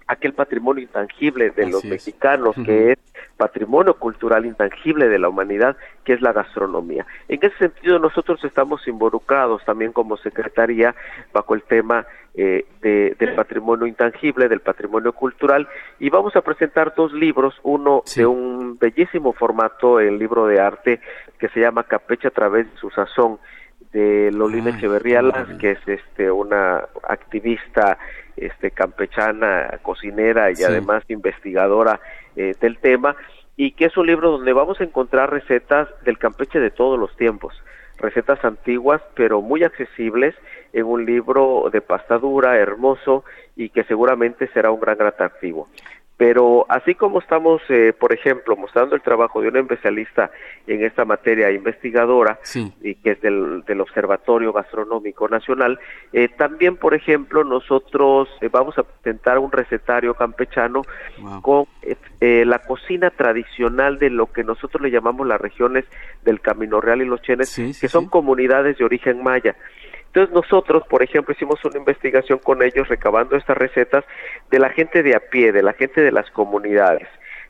aquel 0.08 0.34
patrimonio 0.34 0.84
intangible 0.84 1.51
de 1.51 1.67
los 1.67 1.84
mexicanos, 1.84 2.56
que 2.65 2.94
es 2.94 2.98
patrimonio 3.36 3.96
cultural 3.96 4.46
intangible 4.46 5.10
de 5.10 5.20
la 5.20 5.29
humanidad, 5.29 5.75
que 6.03 6.13
es 6.13 6.22
la 6.22 6.32
gastronomía. 6.32 7.06
En 7.27 7.39
ese 7.41 7.58
sentido, 7.58 8.00
nosotros 8.00 8.44
estamos 8.44 8.88
involucrados 8.88 9.63
también 9.65 9.91
como 9.91 10.17
Secretaría 10.17 10.96
bajo 11.34 11.53
el 11.53 11.63
tema 11.63 12.08
eh, 12.34 12.65
del 12.82 13.36
patrimonio 13.36 13.86
intangible, 13.86 14.48
del 14.48 14.62
patrimonio 14.62 15.12
cultural, 15.12 15.67
y 16.00 16.10
vamos 16.10 16.36
a 16.36 16.41
presentar 16.41 16.94
dos 16.96 17.12
libros, 17.12 17.56
uno 17.63 18.03
de 18.15 18.25
un 18.25 18.77
bellísimo 18.79 19.34
formato, 19.34 20.00
el 20.00 20.17
libro 20.17 20.48
de 20.48 20.60
arte 20.60 21.01
que 21.38 21.50
se 21.50 21.60
llama 21.60 21.84
Capecha 21.84 22.29
a 22.29 22.32
través 22.32 22.72
de 22.72 22.79
su 22.79 22.89
sazón, 22.91 23.39
de 23.91 24.31
Lolina 24.31 24.72
Echeverría 24.72 25.22
que 25.60 25.72
es 25.72 25.88
este 25.88 26.29
una 26.29 26.86
activista 27.07 27.98
este 28.36 28.72
campechana, 28.72 29.79
cocinera 29.81 30.51
y 30.51 30.63
además 30.63 31.03
investigadora 31.07 32.00
eh, 32.36 32.53
del 32.60 32.77
tema 32.77 33.15
y 33.55 33.72
que 33.72 33.86
es 33.86 33.98
un 33.98 34.05
libro 34.05 34.31
donde 34.31 34.53
vamos 34.53 34.79
a 34.79 34.84
encontrar 34.84 35.31
recetas 35.31 35.89
del 36.03 36.19
Campeche 36.19 36.60
de 36.60 36.69
todos 36.69 37.00
los 37.00 37.15
tiempos, 37.17 37.55
recetas 37.98 38.43
antiguas 38.46 39.01
pero 39.15 39.41
muy 39.41 39.63
accesibles 39.63 40.36
en 40.74 40.86
un 40.86 41.05
libro 41.05 41.69
de 41.72 41.81
pastadura 41.81 42.57
hermoso 42.57 43.24
y 43.55 43.69
que 43.69 43.84
seguramente 43.86 44.48
será 44.53 44.69
un 44.69 44.79
gran 44.79 45.01
atractivo. 45.01 45.67
Pero 46.17 46.65
así 46.67 46.95
como 46.95 47.19
estamos, 47.19 47.62
eh, 47.69 47.93
por 47.97 48.12
ejemplo, 48.12 48.57
mostrando 48.57 48.95
el 48.95 49.03
trabajo 49.03 49.39
de 49.39 49.50
una 49.50 49.59
especialista 49.59 50.31
en 50.65 50.83
esta 50.83 51.05
materia 51.05 51.51
investigadora, 51.51 52.39
y 52.81 52.95
que 52.95 53.12
es 53.12 53.21
del, 53.21 53.63
Observatorio 53.79 54.51
Gastronómico 54.51 55.29
Nacional, 55.29 55.79
eh, 56.12 56.27
también, 56.36 56.75
por 56.75 56.95
ejemplo, 56.95 57.43
nosotros 57.43 58.27
eh, 58.41 58.50
vamos 58.51 58.75
a 58.79 58.83
presentar 58.83 59.38
un 59.38 59.51
recetario 59.51 60.15
campechano 60.15 60.81
con 61.43 61.65
la 62.19 62.59
cocina 62.59 63.12
tradicional 63.12 64.00
de 64.00 64.09
lo 64.09 64.31
que 64.31 64.43
nosotros 64.43 64.81
le 64.81 64.89
llamamos 64.89 65.27
las 65.27 65.39
regiones 65.39 65.86
del 66.24 66.41
Camino 66.41 66.81
Real 66.81 67.01
y 67.03 67.05
los 67.05 67.21
Chenes, 67.21 67.55
que 67.79 67.88
son 67.88 68.07
comunidades 68.07 68.77
de 68.79 68.86
origen 68.86 69.21
maya. 69.21 69.55
Entonces 70.17 70.33
nosotros, 70.33 70.81
por 70.89 71.03
ejemplo, 71.03 71.31
hicimos 71.31 71.63
una 71.63 71.77
investigación 71.77 72.39
con 72.39 72.63
ellos 72.63 72.88
recabando 72.88 73.36
estas 73.36 73.55
recetas 73.55 74.03
de 74.50 74.57
la 74.57 74.69
gente 74.69 75.03
de 75.03 75.15
a 75.15 75.19
pie, 75.19 75.51
de 75.51 75.62
la 75.62 75.74
gente 75.74 76.01
de 76.01 76.12
las 76.12 76.31
comunidades, 76.31 77.07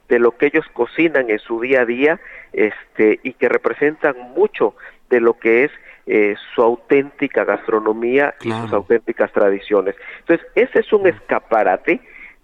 de 0.09 0.19
lo 0.19 0.35
que 0.35 0.47
ellos 0.47 0.65
cocinan 0.73 1.29
en 1.29 1.39
su 1.39 1.61
día 1.61 1.83
a 1.83 1.85
día, 1.85 2.19
este, 2.51 3.21
y 3.23 3.35
que 3.35 3.47
representan 3.47 4.17
mucho 4.35 4.75
de 5.09 5.21
lo 5.21 5.39
que 5.39 5.63
es 5.63 5.71
eh, 6.07 6.35
su 6.53 6.61
auténtica 6.61 7.45
gastronomía 7.45 8.35
y 8.41 8.51
sus 8.51 8.73
auténticas 8.73 9.31
tradiciones. 9.31 9.95
Entonces, 10.19 10.45
ese 10.55 10.79
es 10.79 10.91
un 10.91 11.07
escaparate 11.07 12.01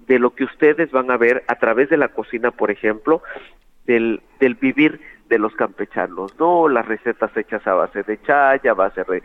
de 0.08 0.20
lo 0.20 0.34
que 0.36 0.46
ustedes 0.46 0.90
van 0.92 1.12
a 1.12 1.18
ver 1.18 1.44
a 1.48 1.56
través 1.56 1.90
de 1.90 1.98
la 1.98 2.08
cocina, 2.08 2.52
por 2.52 2.72
ejemplo, 2.72 3.24
del, 3.86 4.22
del 4.40 4.56
vivir 4.56 5.02
de 5.28 5.38
los 5.38 5.54
campechanos, 5.56 6.38
¿no? 6.40 6.70
Las 6.70 6.86
recetas 6.86 7.36
hechas 7.36 7.66
a 7.68 7.74
base 7.74 8.04
de 8.04 8.22
chaya, 8.22 8.72
a 8.72 8.76
base 8.76 9.04
de, 9.04 9.24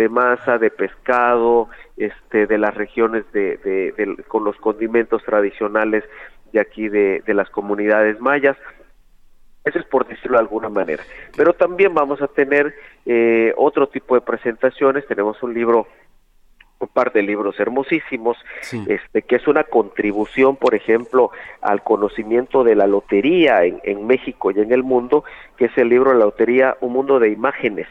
de 0.00 0.08
masa, 0.08 0.56
de 0.56 0.70
pescado, 0.70 1.68
este, 1.98 2.46
de 2.46 2.56
las 2.56 2.74
regiones 2.74 3.30
de, 3.32 4.16
con 4.28 4.44
los 4.44 4.56
condimentos 4.56 5.22
tradicionales 5.24 6.04
de 6.54 6.60
aquí 6.60 6.88
de, 6.88 7.22
las 7.26 7.50
comunidades 7.50 8.18
mayas. 8.18 8.56
Eso 9.62 9.78
es 9.78 9.84
por 9.84 10.08
decirlo 10.08 10.38
de 10.38 10.44
alguna 10.44 10.70
manera. 10.70 11.02
Pero 11.36 11.52
también 11.52 11.92
vamos 11.92 12.22
a 12.22 12.28
tener 12.28 12.74
eh, 13.04 13.52
otro 13.58 13.90
tipo 13.90 14.14
de 14.14 14.22
presentaciones. 14.22 15.06
Tenemos 15.06 15.42
un 15.42 15.52
libro, 15.52 15.86
un 16.78 16.88
par 16.88 17.12
de 17.12 17.22
libros 17.22 17.60
hermosísimos, 17.60 18.38
este, 18.72 19.20
que 19.20 19.36
es 19.36 19.46
una 19.46 19.64
contribución, 19.64 20.56
por 20.56 20.74
ejemplo, 20.74 21.30
al 21.60 21.82
conocimiento 21.82 22.64
de 22.64 22.74
la 22.74 22.86
lotería 22.86 23.64
en, 23.64 23.82
en 23.84 24.06
México 24.06 24.50
y 24.50 24.60
en 24.60 24.72
el 24.72 24.82
mundo, 24.82 25.24
que 25.58 25.66
es 25.66 25.76
el 25.76 25.90
libro 25.90 26.14
La 26.14 26.24
Lotería, 26.24 26.78
un 26.80 26.94
mundo 26.94 27.20
de 27.20 27.28
imágenes 27.28 27.86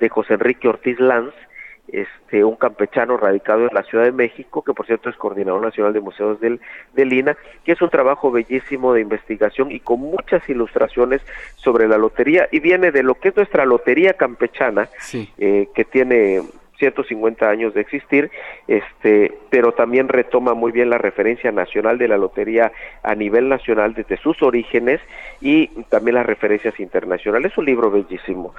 de 0.00 0.08
José 0.08 0.34
Enrique 0.34 0.68
Ortiz 0.68 0.98
Lanz, 0.98 1.34
este, 1.92 2.44
un 2.44 2.56
campechano 2.56 3.16
radicado 3.16 3.66
en 3.66 3.74
la 3.74 3.82
Ciudad 3.82 4.04
de 4.04 4.12
México, 4.12 4.62
que 4.62 4.72
por 4.72 4.86
cierto 4.86 5.10
es 5.10 5.16
coordinador 5.16 5.62
nacional 5.62 5.92
de 5.92 6.00
museos 6.00 6.40
del, 6.40 6.60
de 6.94 7.04
Lina, 7.04 7.36
que 7.64 7.72
es 7.72 7.82
un 7.82 7.90
trabajo 7.90 8.30
bellísimo 8.30 8.92
de 8.92 9.00
investigación 9.00 9.72
y 9.72 9.80
con 9.80 10.00
muchas 10.00 10.48
ilustraciones 10.48 11.20
sobre 11.56 11.88
la 11.88 11.98
lotería, 11.98 12.48
y 12.52 12.60
viene 12.60 12.92
de 12.92 13.02
lo 13.02 13.14
que 13.14 13.28
es 13.28 13.36
nuestra 13.36 13.64
lotería 13.64 14.12
campechana, 14.14 14.88
eh, 15.38 15.68
que 15.74 15.84
tiene 15.84 16.42
150 16.80 17.48
años 17.48 17.72
de 17.74 17.82
existir, 17.82 18.30
este, 18.66 19.32
pero 19.50 19.72
también 19.72 20.08
retoma 20.08 20.54
muy 20.54 20.72
bien 20.72 20.90
la 20.90 20.98
referencia 20.98 21.52
nacional 21.52 21.98
de 21.98 22.08
la 22.08 22.18
lotería 22.18 22.72
a 23.04 23.14
nivel 23.14 23.48
nacional 23.48 23.94
desde 23.94 24.16
sus 24.16 24.42
orígenes 24.42 25.00
y 25.40 25.68
también 25.88 26.16
las 26.16 26.26
referencias 26.26 26.80
internacionales. 26.80 27.52
Es 27.52 27.58
un 27.58 27.66
libro 27.66 27.92
bellísimo. 27.92 28.54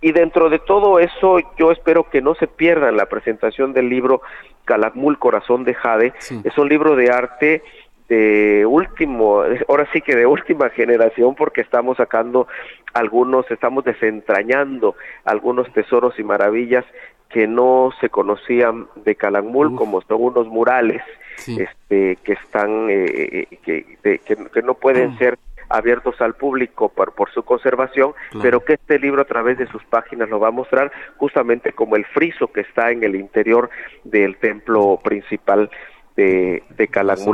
Y 0.00 0.12
dentro 0.12 0.50
de 0.50 0.58
todo 0.58 0.98
eso, 0.98 1.38
yo 1.56 1.70
espero 1.70 2.10
que 2.10 2.20
no 2.20 2.34
se 2.34 2.48
pierdan 2.48 2.96
la 2.96 3.06
presentación 3.06 3.72
del 3.72 3.88
libro 3.88 4.22
Calakmul, 4.64 5.18
Corazón 5.18 5.64
de 5.64 5.74
Jade. 5.74 6.12
Es 6.44 6.58
un 6.58 6.68
libro 6.68 6.96
de 6.96 7.10
arte 7.10 7.62
de 8.08 8.64
último, 8.66 9.42
ahora 9.68 9.88
sí 9.92 10.00
que 10.00 10.14
de 10.14 10.26
última 10.26 10.68
generación, 10.70 11.34
porque 11.34 11.60
estamos 11.60 11.96
sacando 11.96 12.46
algunos, 12.94 13.50
estamos 13.50 13.84
desentrañando 13.84 14.94
algunos 15.24 15.72
tesoros 15.72 16.18
y 16.18 16.24
maravillas 16.24 16.84
que 17.28 17.46
no 17.46 17.90
se 18.00 18.08
conocían 18.08 18.86
de 18.96 19.14
Calakmul, 19.14 19.74
como 19.76 20.00
son 20.02 20.22
unos 20.22 20.46
murales 20.46 21.02
este, 21.46 22.16
que 22.22 22.32
están, 22.32 22.88
eh, 22.90 23.48
eh, 23.50 23.58
que, 23.62 24.18
que, 24.18 24.62
no 24.62 24.74
pueden 24.74 25.10
ah. 25.10 25.18
ser 25.18 25.38
abiertos 25.68 26.20
al 26.20 26.34
público 26.34 26.88
por, 26.88 27.12
por 27.12 27.30
su 27.32 27.42
conservación, 27.42 28.14
pero 28.40 28.64
que 28.64 28.74
este 28.74 28.98
libro 28.98 29.22
a 29.22 29.26
través 29.26 29.58
de 29.58 29.66
sus 29.66 29.84
páginas 29.84 30.28
lo 30.28 30.38
va 30.38 30.48
a 30.48 30.52
mostrar 30.52 30.92
justamente 31.16 31.72
como 31.72 31.96
el 31.96 32.04
friso 32.04 32.48
que 32.48 32.60
está 32.60 32.90
en 32.90 33.02
el 33.02 33.16
interior 33.16 33.68
del 34.04 34.36
templo 34.36 34.98
principal 35.02 35.70
de, 36.16 36.62
de. 36.70 36.88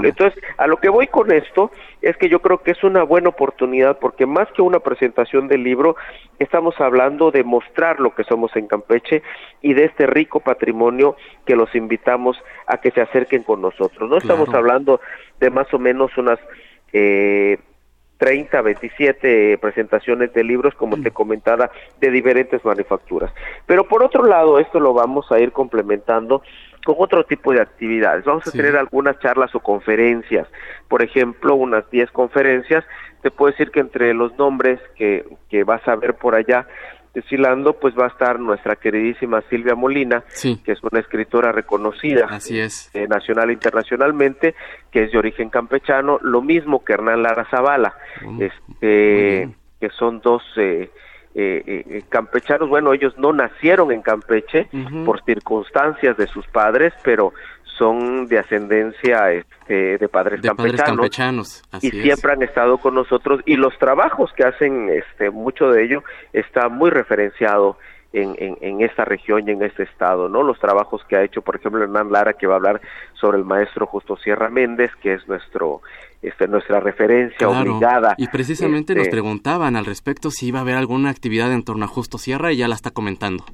Entonces, 0.08 0.42
a 0.58 0.66
lo 0.66 0.78
que 0.78 0.88
voy 0.88 1.06
con 1.06 1.30
esto 1.30 1.70
es 2.00 2.16
que 2.16 2.28
yo 2.28 2.40
creo 2.40 2.58
que 2.58 2.72
es 2.72 2.82
una 2.82 3.04
buena 3.04 3.28
oportunidad 3.28 3.98
porque 3.98 4.26
más 4.26 4.50
que 4.52 4.62
una 4.62 4.80
presentación 4.80 5.46
del 5.46 5.62
libro, 5.62 5.96
estamos 6.38 6.78
hablando 6.80 7.30
de 7.30 7.44
mostrar 7.44 8.00
lo 8.00 8.14
que 8.14 8.24
somos 8.24 8.54
en 8.56 8.66
Campeche 8.66 9.22
y 9.60 9.74
de 9.74 9.84
este 9.84 10.06
rico 10.06 10.40
patrimonio 10.40 11.16
que 11.46 11.54
los 11.54 11.72
invitamos 11.74 12.36
a 12.66 12.78
que 12.78 12.90
se 12.90 13.00
acerquen 13.00 13.44
con 13.44 13.62
nosotros. 13.62 14.10
No 14.10 14.16
estamos 14.16 14.52
hablando 14.52 15.00
de 15.38 15.50
más 15.50 15.72
o 15.72 15.78
menos 15.78 16.16
unas 16.18 16.40
eh, 16.92 17.58
30, 18.22 18.62
27 18.62 19.58
presentaciones 19.58 20.32
de 20.32 20.44
libros, 20.44 20.76
como 20.76 20.96
te 21.02 21.10
comentaba, 21.10 21.72
de 22.00 22.08
diferentes 22.12 22.64
manufacturas. 22.64 23.32
Pero 23.66 23.88
por 23.88 24.04
otro 24.04 24.24
lado, 24.24 24.60
esto 24.60 24.78
lo 24.78 24.94
vamos 24.94 25.32
a 25.32 25.40
ir 25.40 25.50
complementando 25.50 26.40
con 26.84 26.94
otro 26.98 27.24
tipo 27.24 27.52
de 27.52 27.60
actividades. 27.60 28.24
Vamos 28.24 28.46
a 28.46 28.52
tener 28.52 28.76
algunas 28.76 29.18
charlas 29.18 29.52
o 29.56 29.58
conferencias, 29.58 30.46
por 30.86 31.02
ejemplo, 31.02 31.56
unas 31.56 31.90
10 31.90 32.12
conferencias. 32.12 32.84
Te 33.22 33.32
puedo 33.32 33.50
decir 33.50 33.72
que 33.72 33.80
entre 33.80 34.14
los 34.14 34.38
nombres 34.38 34.78
que, 34.94 35.26
que 35.48 35.64
vas 35.64 35.82
a 35.88 35.96
ver 35.96 36.14
por 36.14 36.36
allá 36.36 36.68
desfilando, 37.14 37.74
pues 37.74 37.94
va 37.98 38.06
a 38.06 38.08
estar 38.08 38.40
nuestra 38.40 38.76
queridísima 38.76 39.42
Silvia 39.50 39.74
Molina, 39.74 40.24
que 40.40 40.72
es 40.72 40.82
una 40.82 41.00
escritora 41.00 41.52
reconocida 41.52 42.26
Así 42.30 42.58
es. 42.58 42.90
Eh, 42.94 43.06
nacional 43.06 43.50
e 43.50 43.54
internacionalmente, 43.54 44.54
que 44.90 45.04
es 45.04 45.12
de 45.12 45.18
origen 45.18 45.50
campechano, 45.50 46.18
lo 46.22 46.40
mismo 46.40 46.84
que 46.84 46.94
Hernán 46.94 47.22
Lara 47.22 47.46
Zavala, 47.50 47.94
este, 48.38 49.48
que 49.80 49.88
son 49.90 50.20
dos 50.20 50.42
eh, 50.56 50.90
eh, 51.34 52.02
campechanos, 52.08 52.68
bueno, 52.68 52.92
ellos 52.92 53.16
no 53.18 53.32
nacieron 53.32 53.92
en 53.92 54.02
Campeche 54.02 54.68
por 55.04 55.22
circunstancias 55.24 56.16
de 56.16 56.26
sus 56.26 56.46
padres, 56.48 56.92
pero 57.02 57.32
son 57.78 58.26
de 58.26 58.38
ascendencia 58.38 59.32
este, 59.32 59.98
de 59.98 60.08
padres 60.08 60.40
campechanos, 60.40 61.62
y 61.80 61.90
siempre 61.90 62.32
han 62.32 62.42
estado 62.42 62.78
con 62.78 62.94
nosotros 62.94 63.40
y 63.46 63.56
los 63.56 63.76
trabajos 63.78 64.30
que 64.36 64.44
hacen 64.44 64.88
este 64.90 65.30
mucho 65.30 65.70
de 65.70 65.84
ello 65.84 66.04
está 66.32 66.68
muy 66.68 66.90
referenciado 66.90 67.76
en, 68.12 68.58
en, 68.60 68.82
esta 68.82 69.04
región 69.04 69.48
y 69.48 69.52
en 69.52 69.62
este 69.62 69.84
estado, 69.84 70.28
¿no? 70.28 70.42
Los 70.42 70.58
trabajos 70.58 71.02
que 71.08 71.16
ha 71.16 71.22
hecho, 71.22 71.40
por 71.40 71.56
ejemplo, 71.56 71.82
Hernán 71.82 72.12
Lara, 72.12 72.34
que 72.34 72.46
va 72.46 72.54
a 72.54 72.56
hablar 72.56 72.80
sobre 73.14 73.38
el 73.38 73.44
maestro 73.44 73.86
Justo 73.86 74.16
Sierra 74.16 74.50
Méndez, 74.50 74.90
que 75.02 75.14
es 75.14 75.26
nuestro, 75.28 75.80
este, 76.20 76.46
nuestra 76.46 76.80
referencia 76.80 77.48
obligada. 77.48 78.14
Y 78.18 78.28
precisamente 78.28 78.94
nos 78.94 79.04
este 79.04 79.12
preguntaban 79.12 79.76
al 79.76 79.86
respecto 79.86 80.30
si 80.30 80.48
iba 80.48 80.58
a 80.58 80.62
haber 80.62 80.76
alguna 80.76 81.08
actividad 81.08 81.52
en 81.52 81.62
torno 81.62 81.86
a 81.86 81.88
Justo 81.88 82.18
Sierra 82.18 82.52
y 82.52 82.58
ya 82.58 82.68
la 82.68 82.74
está 82.74 82.90
comentando. 82.90 83.46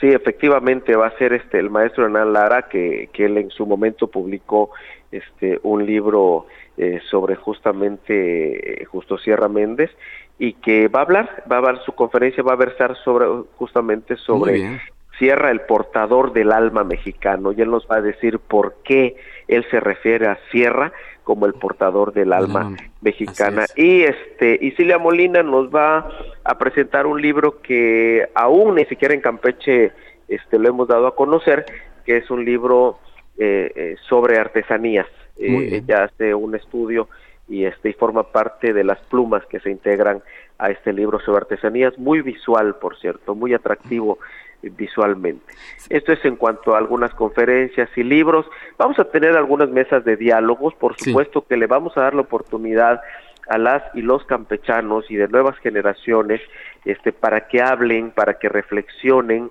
Sí, 0.00 0.06
efectivamente 0.06 0.94
va 0.94 1.08
a 1.08 1.18
ser 1.18 1.32
este 1.32 1.58
el 1.58 1.70
maestro 1.70 2.04
Hernán 2.04 2.32
Lara 2.32 2.68
que, 2.68 3.10
que 3.12 3.24
él 3.24 3.36
en 3.36 3.50
su 3.50 3.66
momento 3.66 4.06
publicó 4.06 4.70
este 5.10 5.58
un 5.64 5.84
libro 5.84 6.46
eh, 6.76 7.00
sobre 7.10 7.34
justamente 7.34 8.82
eh, 8.82 8.84
Justo 8.84 9.18
Sierra 9.18 9.48
Méndez 9.48 9.90
y 10.38 10.52
que 10.52 10.86
va 10.86 11.00
a 11.00 11.02
hablar, 11.02 11.42
va 11.50 11.56
a 11.56 11.58
hablar 11.58 11.84
su 11.84 11.92
conferencia 11.92 12.44
va 12.44 12.52
a 12.52 12.56
versar 12.56 12.96
sobre 13.02 13.26
justamente 13.56 14.16
sobre 14.16 14.78
Sierra 15.18 15.50
el 15.50 15.62
portador 15.62 16.32
del 16.32 16.52
alma 16.52 16.84
mexicano 16.84 17.50
y 17.50 17.60
él 17.60 17.70
nos 17.70 17.88
va 17.90 17.96
a 17.96 18.00
decir 18.00 18.38
por 18.38 18.76
qué 18.84 19.16
él 19.48 19.66
se 19.68 19.80
refiere 19.80 20.28
a 20.28 20.38
Sierra 20.52 20.92
como 21.28 21.44
el 21.44 21.52
portador 21.52 22.14
del 22.14 22.32
alma 22.32 22.74
mexicana. 23.02 23.66
y 23.76 24.00
este 24.00 24.58
y 24.62 24.70
Silvia 24.70 24.96
Molina 24.96 25.42
nos 25.42 25.68
va 25.68 26.08
a 26.42 26.56
presentar 26.56 27.06
un 27.06 27.20
libro 27.20 27.60
que 27.60 28.26
aún 28.34 28.76
ni 28.76 28.86
siquiera 28.86 29.12
en 29.12 29.20
Campeche 29.20 29.92
este 30.26 30.58
lo 30.58 30.70
hemos 30.70 30.88
dado 30.88 31.06
a 31.06 31.14
conocer 31.14 31.66
que 32.06 32.16
es 32.16 32.30
un 32.30 32.46
libro 32.46 32.98
eh, 33.36 33.70
eh, 33.76 33.96
sobre 34.08 34.38
artesanías. 34.38 35.06
Eh, 35.36 35.82
ella 35.84 36.04
hace 36.04 36.34
un 36.34 36.54
estudio 36.54 37.10
y 37.46 37.66
este 37.66 37.90
y 37.90 37.92
forma 37.92 38.32
parte 38.32 38.72
de 38.72 38.82
las 38.82 38.98
plumas 39.10 39.44
que 39.50 39.60
se 39.60 39.70
integran 39.70 40.22
a 40.56 40.70
este 40.70 40.94
libro 40.94 41.20
sobre 41.20 41.42
artesanías. 41.42 41.98
Muy 41.98 42.22
visual 42.22 42.76
por 42.76 42.98
cierto 42.98 43.34
muy 43.34 43.52
atractivo 43.52 44.18
visualmente. 44.62 45.54
Esto 45.88 46.12
es 46.12 46.24
en 46.24 46.36
cuanto 46.36 46.74
a 46.74 46.78
algunas 46.78 47.14
conferencias 47.14 47.88
y 47.96 48.02
libros. 48.02 48.46
Vamos 48.76 48.98
a 48.98 49.04
tener 49.04 49.36
algunas 49.36 49.70
mesas 49.70 50.04
de 50.04 50.16
diálogos, 50.16 50.74
por 50.74 50.96
supuesto 50.98 51.46
que 51.46 51.56
le 51.56 51.66
vamos 51.66 51.96
a 51.96 52.02
dar 52.02 52.14
la 52.14 52.22
oportunidad 52.22 53.00
a 53.48 53.58
las 53.58 53.82
y 53.94 54.02
los 54.02 54.24
campechanos 54.26 55.10
y 55.10 55.16
de 55.16 55.28
nuevas 55.28 55.56
generaciones 55.58 56.40
este 56.84 57.12
para 57.12 57.48
que 57.48 57.62
hablen, 57.62 58.10
para 58.10 58.34
que 58.38 58.48
reflexionen 58.48 59.50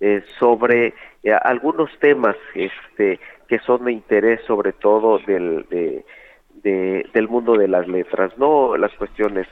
eh, 0.00 0.22
sobre 0.38 0.94
eh, 1.22 1.32
algunos 1.42 1.90
temas 1.98 2.36
este 2.54 3.18
que 3.48 3.58
son 3.60 3.86
de 3.86 3.92
interés 3.92 4.40
sobre 4.46 4.72
todo 4.72 5.18
del 5.26 5.66
de, 5.70 6.04
del 7.14 7.28
mundo 7.28 7.54
de 7.56 7.68
las 7.68 7.88
letras, 7.88 8.36
no 8.36 8.76
las 8.76 8.92
cuestiones 8.94 9.46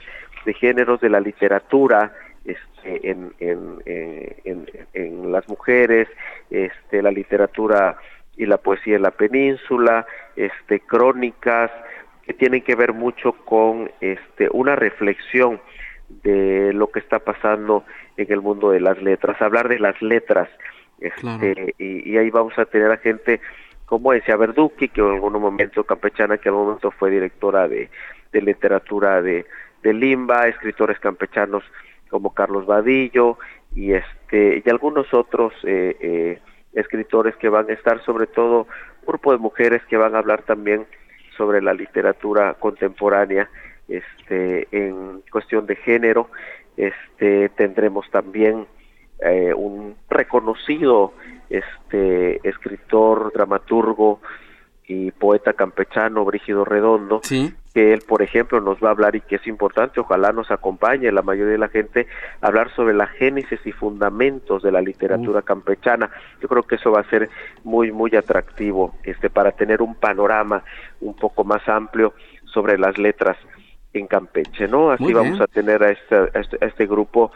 de 0.45 0.53
géneros 0.53 1.01
de 1.01 1.09
la 1.09 1.19
literatura, 1.19 2.13
este, 2.47 3.11
en, 3.11 3.33
en, 3.39 4.65
en, 4.93 5.31
las 5.31 5.47
mujeres, 5.49 6.07
este, 6.49 7.01
la 7.01 7.11
literatura 7.11 7.97
y 8.37 8.45
la 8.45 8.57
poesía 8.57 8.95
en 8.95 9.01
la 9.01 9.11
península, 9.11 10.05
este, 10.35 10.79
crónicas 10.79 11.69
que 12.25 12.33
tienen 12.33 12.61
que 12.61 12.75
ver 12.75 12.93
mucho 12.93 13.33
con 13.33 13.91
este, 13.99 14.47
una 14.51 14.75
reflexión 14.75 15.59
de 16.23 16.71
lo 16.73 16.87
que 16.89 16.99
está 16.99 17.19
pasando 17.19 17.83
en 18.15 18.31
el 18.31 18.41
mundo 18.41 18.71
de 18.71 18.79
las 18.79 19.01
letras, 19.01 19.41
hablar 19.41 19.67
de 19.67 19.79
las 19.79 20.01
letras, 20.01 20.49
este, 20.99 21.75
y, 21.77 22.09
y, 22.11 22.17
ahí 22.17 22.29
vamos 22.29 22.57
a 22.57 22.65
tener 22.65 22.89
a 22.89 22.97
gente 22.97 23.39
como 23.85 24.11
decía 24.11 24.35
Verducci, 24.35 24.89
que 24.89 24.99
en 24.99 25.15
algún 25.15 25.33
momento 25.33 25.83
campechana, 25.85 26.37
que 26.37 26.49
en 26.49 26.55
algún 26.55 26.67
momento 26.67 26.91
fue 26.91 27.09
directora 27.09 27.69
de, 27.69 27.89
de 28.33 28.41
literatura 28.41 29.21
de, 29.21 29.45
de 29.81 29.93
Limba, 29.93 30.47
escritores 30.47 30.99
campechanos 30.99 31.63
como 32.07 32.33
Carlos 32.33 32.65
Vadillo 32.65 33.37
y 33.75 33.93
este 33.93 34.63
y 34.65 34.69
algunos 34.69 35.13
otros 35.13 35.53
eh, 35.63 35.95
eh, 35.99 36.39
escritores 36.73 37.35
que 37.37 37.49
van 37.49 37.69
a 37.69 37.73
estar 37.73 38.03
sobre 38.03 38.27
todo 38.27 38.67
un 39.01 39.07
grupo 39.07 39.31
de 39.31 39.37
mujeres 39.37 39.81
que 39.89 39.97
van 39.97 40.15
a 40.15 40.19
hablar 40.19 40.43
también 40.43 40.85
sobre 41.35 41.61
la 41.61 41.73
literatura 41.73 42.55
contemporánea 42.55 43.49
este 43.87 44.67
en 44.71 45.21
cuestión 45.31 45.65
de 45.65 45.75
género. 45.75 46.29
Este 46.75 47.49
tendremos 47.49 48.09
también 48.11 48.67
eh, 49.19 49.53
un 49.55 49.95
reconocido 50.09 51.13
este 51.49 52.47
escritor 52.47 53.31
dramaturgo 53.33 54.19
y 54.87 55.11
poeta 55.11 55.53
campechano 55.53 56.23
Brígido 56.25 56.63
Redondo, 56.65 57.21
que 57.77 57.93
él, 57.93 58.01
por 58.07 58.23
ejemplo, 58.23 58.59
nos 58.59 58.83
va 58.83 58.87
a 58.87 58.91
hablar 58.93 59.15
y 59.15 59.21
que 59.21 59.35
es 59.35 59.45
importante, 59.45 59.99
ojalá 59.99 60.31
nos 60.31 60.49
acompañe 60.49 61.11
la 61.11 61.21
mayoría 61.21 61.51
de 61.51 61.57
la 61.59 61.69
gente, 61.69 62.07
a 62.41 62.47
hablar 62.47 62.73
sobre 62.75 62.95
la 62.95 63.05
génesis 63.05 63.59
y 63.65 63.71
fundamentos 63.71 64.63
de 64.63 64.71
la 64.71 64.81
literatura 64.81 65.43
campechana. 65.43 66.09
Yo 66.41 66.47
creo 66.47 66.63
que 66.63 66.73
eso 66.73 66.91
va 66.91 67.01
a 67.01 67.09
ser 67.11 67.29
muy, 67.63 67.91
muy 67.91 68.15
atractivo 68.15 68.95
este, 69.03 69.29
para 69.29 69.51
tener 69.51 69.83
un 69.83 69.93
panorama 69.93 70.63
un 71.01 71.15
poco 71.15 71.43
más 71.43 71.69
amplio 71.69 72.15
sobre 72.45 72.79
las 72.79 72.97
letras 72.97 73.37
en 73.93 74.07
Campeche, 74.07 74.67
¿no? 74.67 74.89
Así 74.89 75.13
vamos 75.13 75.39
a 75.39 75.45
tener 75.45 75.83
a 75.83 75.91
este, 75.91 76.15
a 76.15 76.65
este, 76.65 76.87
grupo 76.87 77.31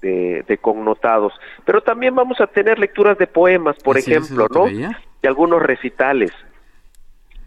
de, 0.00 0.44
de, 0.46 0.58
connotados. 0.58 1.32
Pero 1.64 1.80
también 1.80 2.14
vamos 2.14 2.40
a 2.40 2.46
tener 2.46 2.78
lecturas 2.78 3.18
de 3.18 3.26
poemas, 3.26 3.74
por 3.82 3.98
ejemplo, 3.98 4.46
¿no? 4.54 4.68
Y 4.68 5.26
algunos 5.26 5.60
recitales. 5.60 6.30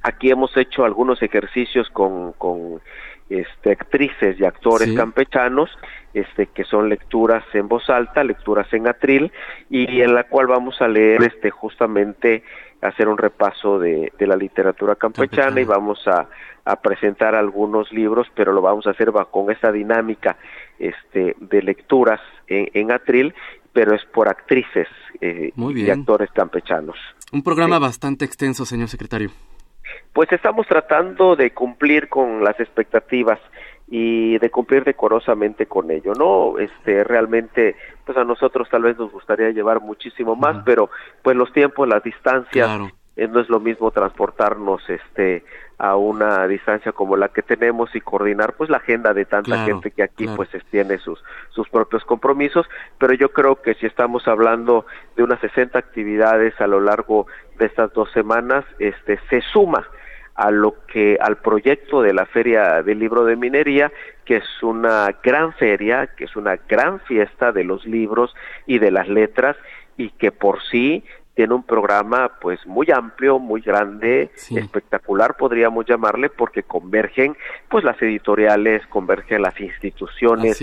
Aquí 0.04 0.30
hemos 0.30 0.56
hecho 0.58 0.84
algunos 0.84 1.22
ejercicios 1.22 1.90
con, 1.90 2.34
con 2.34 2.82
este, 3.30 3.72
actrices 3.72 4.40
y 4.40 4.44
actores 4.44 4.94
campechanos, 4.94 5.70
este, 6.14 6.48
que 6.48 6.66
son 6.66 6.90
lecturas 6.90 7.44
en 7.54 7.68
voz 7.70 7.90
alta, 7.90 8.24
lecturas 8.24 8.72
en 8.74 8.88
atril, 8.88 9.32
y 9.70 10.02
en 10.02 10.14
la 10.14 10.26
cual 10.26 10.48
vamos 10.48 10.82
a 10.82 10.88
leer 10.88 11.24
este, 11.24 11.50
justamente 11.50 12.44
hacer 12.82 13.08
un 13.08 13.18
repaso 13.18 13.80
de, 13.80 14.12
de 14.20 14.28
la 14.28 14.36
literatura 14.36 14.96
campechana, 14.96 15.62
y 15.62 15.64
vamos 15.64 16.06
a, 16.06 16.28
a, 16.66 16.76
presentar 16.82 17.34
algunos 17.34 17.92
libros, 17.94 18.28
pero 18.36 18.52
lo 18.52 18.62
vamos 18.62 18.86
a 18.88 18.90
hacer 18.90 19.10
con 19.32 19.52
esa 19.52 19.72
dinámica 19.72 20.36
este, 20.80 21.38
de 21.40 21.62
lecturas 21.62 22.20
en, 22.48 22.70
en 22.74 22.92
atril, 22.92 23.34
pero 23.72 23.96
es 23.96 24.04
por 24.14 24.28
actrices 24.28 24.88
eh, 25.22 25.54
y 25.56 25.90
actores 25.90 26.30
campechanos. 26.32 26.98
Un 27.32 27.42
programa 27.42 27.80
bastante 27.80 28.26
extenso, 28.26 28.66
señor 28.66 28.90
secretario 28.90 29.32
pues 30.14 30.32
estamos 30.32 30.68
tratando 30.68 31.36
de 31.36 31.52
cumplir 31.52 32.08
con 32.08 32.44
las 32.44 32.60
expectativas 32.60 33.40
y 33.88 34.38
de 34.38 34.50
cumplir 34.50 34.84
decorosamente 34.84 35.66
con 35.66 35.92
ello, 35.92 36.14
¿no? 36.14 36.58
Este, 36.58 37.04
realmente, 37.04 37.76
pues 38.06 38.18
a 38.18 38.24
nosotros 38.24 38.70
tal 38.70 38.84
vez 38.84 38.98
nos 38.98 39.12
gustaría 39.12 39.50
llevar 39.50 39.82
muchísimo 39.82 40.36
más, 40.36 40.64
pero 40.64 40.90
pues 41.22 41.36
los 41.36 41.52
tiempos, 41.52 41.88
las 41.88 42.04
distancias, 42.04 42.70
eh, 43.16 43.28
no 43.28 43.40
es 43.40 43.50
lo 43.50 43.60
mismo 43.60 43.92
transportarnos 43.92 44.82
este 44.90 45.44
a 45.78 45.96
una 45.96 46.48
distancia 46.48 46.92
como 46.94 47.16
la 47.16 47.28
que 47.30 47.44
tenemos 47.44 47.94
y 47.96 48.02
coordinar 48.02 48.54
pues 48.54 48.72
la 48.72 48.78
agenda 48.78 49.14
de 49.14 49.26
tanta 49.26 49.66
gente 49.66 49.92
que 49.92 50.02
aquí 50.02 50.28
pues 50.36 50.50
tiene 50.72 50.98
sus 50.98 51.24
sus 51.50 51.70
propios 51.70 52.04
compromisos 52.06 52.68
pero 52.98 53.14
yo 53.14 53.30
creo 53.30 53.62
que 53.62 53.76
si 53.76 53.86
estamos 53.86 54.28
hablando 54.28 54.88
de 55.16 55.24
unas 55.24 55.40
60 55.42 55.78
actividades 55.78 56.60
a 56.60 56.66
lo 56.66 56.80
largo 56.80 57.28
de 57.60 57.68
estas 57.68 57.94
dos 57.94 58.12
semanas 58.14 58.66
este 58.80 59.20
se 59.30 59.42
suma 59.42 59.88
a 60.36 60.52
lo 60.52 60.86
que 60.88 61.18
al 61.22 61.38
proyecto 61.38 62.02
de 62.02 62.14
la 62.14 62.26
Feria 62.26 62.82
del 62.82 63.00
Libro 63.00 63.26
de 63.26 63.36
Minería, 63.36 63.92
que 64.26 64.38
es 64.38 64.64
una 64.64 65.16
gran 65.24 65.54
feria, 65.54 66.08
que 66.08 66.26
es 66.26 66.36
una 66.36 66.58
gran 66.68 67.00
fiesta 67.02 67.52
de 67.52 67.64
los 67.64 67.86
libros 67.86 68.34
y 68.66 68.80
de 68.80 68.92
las 68.92 69.08
letras 69.08 69.56
y 69.98 70.10
que 70.12 70.32
por 70.32 70.62
sí 70.64 71.04
tiene 71.36 71.54
un 71.54 71.64
programa 71.64 72.34
pues 72.40 72.66
muy 72.68 72.92
amplio, 72.92 73.40
muy 73.40 73.62
grande, 73.62 74.32
espectacular 74.56 75.36
podríamos 75.36 75.86
llamarle 75.86 76.30
porque 76.30 76.64
convergen 76.64 77.36
pues 77.70 77.84
las 77.84 78.00
editoriales, 78.02 78.86
convergen 78.88 79.42
las 79.42 79.60
instituciones 79.60 80.58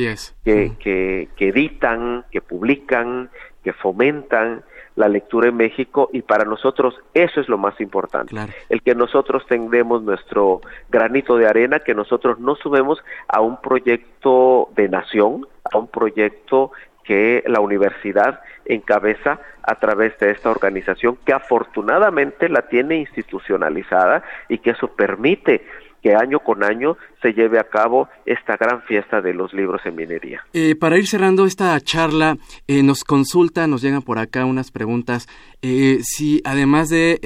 que, 0.45 0.73
que, 0.79 1.29
que 1.37 1.49
editan, 1.49 2.25
que 2.31 2.41
publican, 2.41 3.31
que 3.65 3.73
fomentan 3.73 4.63
la 5.01 5.09
lectura 5.09 5.49
en 5.49 5.57
México 5.57 6.11
y 6.13 6.23
para 6.23 6.45
nosotros 6.45 6.95
eso 7.15 7.41
es 7.41 7.49
lo 7.49 7.59
más 7.59 7.81
importante. 7.81 8.37
El 8.69 8.83
que 8.83 8.95
nosotros 8.95 9.45
tengamos 9.49 10.03
nuestro 10.03 10.61
granito 10.91 11.37
de 11.37 11.49
arena, 11.49 11.81
que 11.81 11.95
nosotros 11.95 12.39
no 12.39 12.55
subemos 12.55 13.03
a 13.27 13.41
un 13.41 13.61
proyecto 13.61 14.69
de 14.77 14.89
nación, 14.89 15.47
a 15.73 15.79
un 15.79 15.89
proyecto 15.89 16.71
que 17.03 17.43
la 17.47 17.61
universidad 17.61 18.41
encabeza 18.67 19.41
a 19.63 19.75
través 19.77 20.19
de 20.19 20.31
esta 20.31 20.51
organización 20.51 21.17
que 21.25 21.33
afortunadamente 21.33 22.49
la 22.49 22.63
tiene 22.69 22.97
institucionalizada 22.97 24.23
y 24.49 24.59
que 24.59 24.71
eso 24.71 24.89
permite 24.89 25.65
que 26.03 26.15
año 26.15 26.41
con 26.41 26.65
año 26.65 26.97
se 27.23 27.33
lleve 27.33 27.59
a 27.59 27.65
cabo 27.65 28.09
esta 28.25 28.57
gran 28.57 28.83
fiesta 28.83 29.21
de 29.21 29.35
los 29.35 29.53
libros 29.53 29.81
en 29.85 29.97
minería. 29.97 30.43
Eh, 30.53 30.75
para 30.75 30.99
ir 30.99 31.07
cerrando 31.07 31.47
esta 31.47 31.79
charla, 31.81 32.37
eh, 32.67 32.83
nos 32.83 33.05
consulta, 33.05 33.67
nos 33.67 33.83
llegan 33.83 34.03
por 34.03 34.19
acá 34.19 34.45
unas 34.45 34.71
preguntas. 34.71 35.27
Eh, 35.63 35.99
si 36.03 36.41
además 36.45 36.89
de 36.89 37.21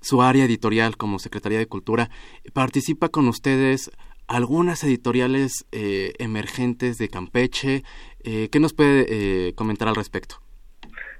su 0.00 0.22
área 0.22 0.44
editorial 0.44 0.96
como 0.96 1.18
Secretaría 1.18 1.58
de 1.58 1.66
Cultura, 1.66 2.10
participa 2.52 3.08
con 3.08 3.26
ustedes 3.28 3.90
algunas 4.26 4.84
editoriales 4.84 5.66
emergentes 5.72 6.98
de 6.98 7.08
Campeche. 7.08 7.84
¿Qué 8.22 8.60
nos 8.60 8.74
puede 8.74 9.54
comentar 9.54 9.88
al 9.88 9.94
respecto? 9.94 10.36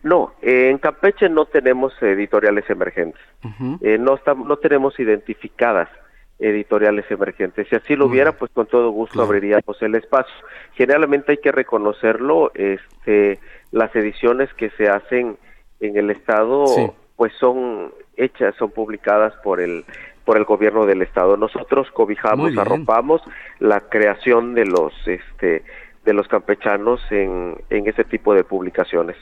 No, 0.02 0.34
en 0.42 0.76
Campeche 0.78 1.30
no 1.30 1.46
tenemos 1.46 1.94
editoriales 2.02 2.68
emergentes. 2.68 3.20
no, 3.80 4.18
no 4.44 4.56
tenemos 4.58 4.98
identificadas 5.00 5.88
editoriales 6.44 7.10
emergentes. 7.10 7.66
Si 7.68 7.76
así 7.76 7.96
lo 7.96 8.06
hubiera, 8.06 8.32
pues 8.32 8.50
con 8.52 8.66
todo 8.66 8.90
gusto 8.90 9.22
abriríamos 9.22 9.80
el 9.80 9.94
espacio. 9.94 10.34
Generalmente 10.74 11.32
hay 11.32 11.38
que 11.38 11.52
reconocerlo, 11.52 12.52
este, 12.54 13.38
las 13.70 13.94
ediciones 13.96 14.52
que 14.54 14.70
se 14.70 14.88
hacen 14.88 15.36
en 15.80 15.96
el 15.96 16.10
estado, 16.10 16.64
pues 17.16 17.32
son 17.40 17.92
hechas, 18.16 18.54
son 18.56 18.70
publicadas 18.70 19.32
por 19.42 19.60
el 19.60 19.84
por 20.24 20.38
el 20.38 20.44
gobierno 20.44 20.86
del 20.86 21.02
estado. 21.02 21.36
Nosotros 21.36 21.90
cobijamos, 21.90 22.56
arropamos 22.56 23.20
la 23.58 23.80
creación 23.80 24.54
de 24.54 24.64
los 24.64 24.92
este 25.06 25.64
de 26.04 26.12
los 26.12 26.28
campechanos 26.28 27.00
en, 27.10 27.56
en 27.70 27.88
ese 27.88 28.04
tipo 28.04 28.34
de 28.34 28.44
publicaciones. 28.44 29.16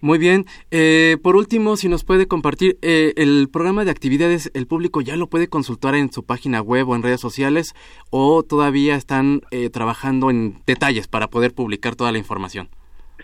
Muy 0.00 0.18
bien. 0.18 0.44
Eh, 0.70 1.16
por 1.22 1.36
último, 1.36 1.76
si 1.76 1.88
nos 1.88 2.04
puede 2.04 2.28
compartir 2.28 2.78
eh, 2.82 3.12
el 3.16 3.48
programa 3.52 3.84
de 3.84 3.90
actividades, 3.90 4.50
el 4.54 4.66
público 4.66 5.00
ya 5.00 5.16
lo 5.16 5.26
puede 5.26 5.48
consultar 5.48 5.94
en 5.94 6.12
su 6.12 6.24
página 6.24 6.60
web 6.60 6.88
o 6.88 6.96
en 6.96 7.02
redes 7.02 7.20
sociales 7.20 7.74
o 8.10 8.42
todavía 8.42 8.94
están 8.94 9.40
eh, 9.50 9.70
trabajando 9.70 10.30
en 10.30 10.62
detalles 10.66 11.08
para 11.08 11.28
poder 11.28 11.52
publicar 11.54 11.96
toda 11.96 12.12
la 12.12 12.18
información. 12.18 12.68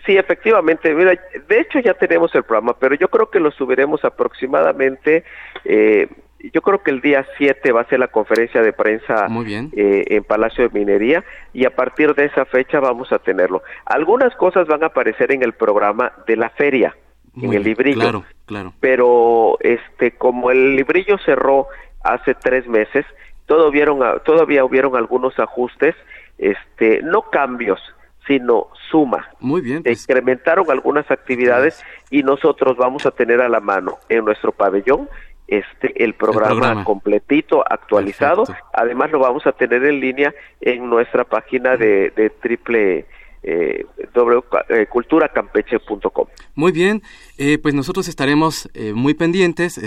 Sí, 0.05 0.17
efectivamente. 0.17 0.93
Mira, 0.93 1.19
de 1.47 1.59
hecho 1.59 1.79
ya 1.79 1.93
tenemos 1.93 2.33
el 2.35 2.43
programa, 2.43 2.77
pero 2.77 2.95
yo 2.95 3.07
creo 3.07 3.29
que 3.29 3.39
lo 3.39 3.51
subiremos 3.51 4.03
aproximadamente 4.03 5.23
eh, 5.63 6.07
yo 6.53 6.61
creo 6.61 6.81
que 6.83 6.91
el 6.91 7.01
día 7.01 7.25
7 7.37 7.71
va 7.71 7.81
a 7.81 7.89
ser 7.89 7.99
la 7.99 8.07
conferencia 8.07 8.61
de 8.61 8.73
prensa 8.73 9.27
eh, 9.75 10.03
en 10.07 10.23
Palacio 10.23 10.67
de 10.67 10.79
Minería 10.79 11.23
y 11.53 11.65
a 11.65 11.75
partir 11.75 12.13
de 12.15 12.25
esa 12.25 12.45
fecha 12.45 12.79
vamos 12.79 13.11
a 13.11 13.19
tenerlo. 13.19 13.63
Algunas 13.85 14.35
cosas 14.35 14.67
van 14.67 14.83
a 14.83 14.87
aparecer 14.87 15.31
en 15.31 15.43
el 15.43 15.53
programa 15.53 16.11
de 16.27 16.35
la 16.35 16.49
feria, 16.49 16.95
en 17.41 17.53
el 17.53 17.63
librillo. 17.63 18.01
Claro, 18.01 18.23
claro. 18.45 18.73
Pero 18.79 19.57
este, 19.61 20.11
como 20.11 20.51
el 20.51 20.75
librillo 20.75 21.17
cerró 21.25 21.67
hace 22.03 22.33
tres 22.35 22.67
meses, 22.67 23.05
vieron, 23.71 23.99
todavía 24.23 24.63
hubieron 24.63 24.95
algunos 24.95 25.37
ajustes, 25.39 25.95
este, 26.37 27.01
no 27.03 27.23
cambios, 27.23 27.79
sino 28.27 28.67
suma. 28.89 29.29
Muy 29.39 29.61
bien. 29.61 29.83
Pues. 29.83 30.01
Incrementaron 30.03 30.69
algunas 30.69 31.09
actividades 31.11 31.83
y 32.09 32.23
nosotros 32.23 32.77
vamos 32.77 33.05
a 33.05 33.11
tener 33.11 33.41
a 33.41 33.49
la 33.49 33.59
mano 33.59 33.97
en 34.09 34.25
nuestro 34.25 34.51
pabellón 34.51 35.09
este 35.47 36.03
el 36.03 36.13
programa, 36.13 36.83
completito 36.83 37.63
actualizado. 37.67 38.43
Además 38.73 39.11
lo 39.11 39.19
vamos 39.19 39.45
a 39.47 39.51
tener 39.51 39.83
en 39.85 39.99
línea 39.99 40.33
en 40.61 40.89
nuestra 40.89 41.23
página 41.23 41.77
de, 41.77 42.11
de 42.15 42.29
triple 42.29 43.05
eh, 43.45 43.85
eh. 43.97 44.87
Muy 46.55 46.71
bien, 46.71 47.03
eh, 47.37 47.57
pues 47.59 47.75
nosotros 47.75 48.07
estaremos 48.07 48.69
eh, 48.73 48.93
muy 48.93 49.13
pendientes, 49.13 49.79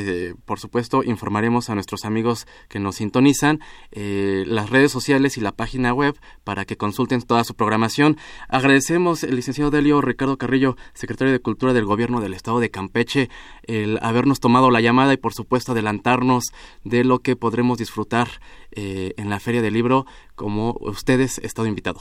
por 0.45 0.61
supuesto 0.61 1.03
informaremos 1.03 1.69
a 1.71 1.75
nuestros 1.75 2.05
amigos 2.05 2.47
que 2.69 2.79
nos 2.79 2.97
sintonizan 2.97 3.61
las 3.91 4.71
redes 4.71 4.93
sociales 4.93 5.37
y 5.37 5.41
la 5.41 5.53
página 5.53 5.93
web 5.93 6.15
para 6.45 6.65
que 6.65 6.77
consulten 6.77 7.23
toda 7.23 7.43
su 7.45 7.55
programación. 7.55 8.17
Agradecemos 8.49 9.25
el 9.25 9.35
licenciado 9.37 9.71
Delio 9.71 10.01
Ricardo 10.03 10.37
Carrillo, 10.37 10.77
secretario 10.95 11.33
de 11.33 11.41
Cultura 11.41 11.73
del 11.73 11.85
Gobierno 11.85 12.21
del 12.21 12.35
Estado 12.35 12.61
de 12.61 12.71
Campeche, 12.71 13.29
el 13.65 13.99
habernos 14.03 14.41
tomado 14.41 14.71
la 14.71 14.81
llamada 14.81 15.13
y 15.15 15.17
por 15.17 15.35
supuesto 15.35 15.73
adelantarnos 15.73 16.53
de 16.85 17.05
lo 17.05 17.21
que 17.21 17.35
podremos 17.35 17.79
disfrutar 17.79 18.29
en 18.71 19.31
la 19.31 19.41
Feria 19.41 19.63
del 19.63 19.75
Libro 19.75 20.07
como 20.37 20.77
ustedes 20.81 21.39
estado 21.39 21.67
invitado. 21.67 22.01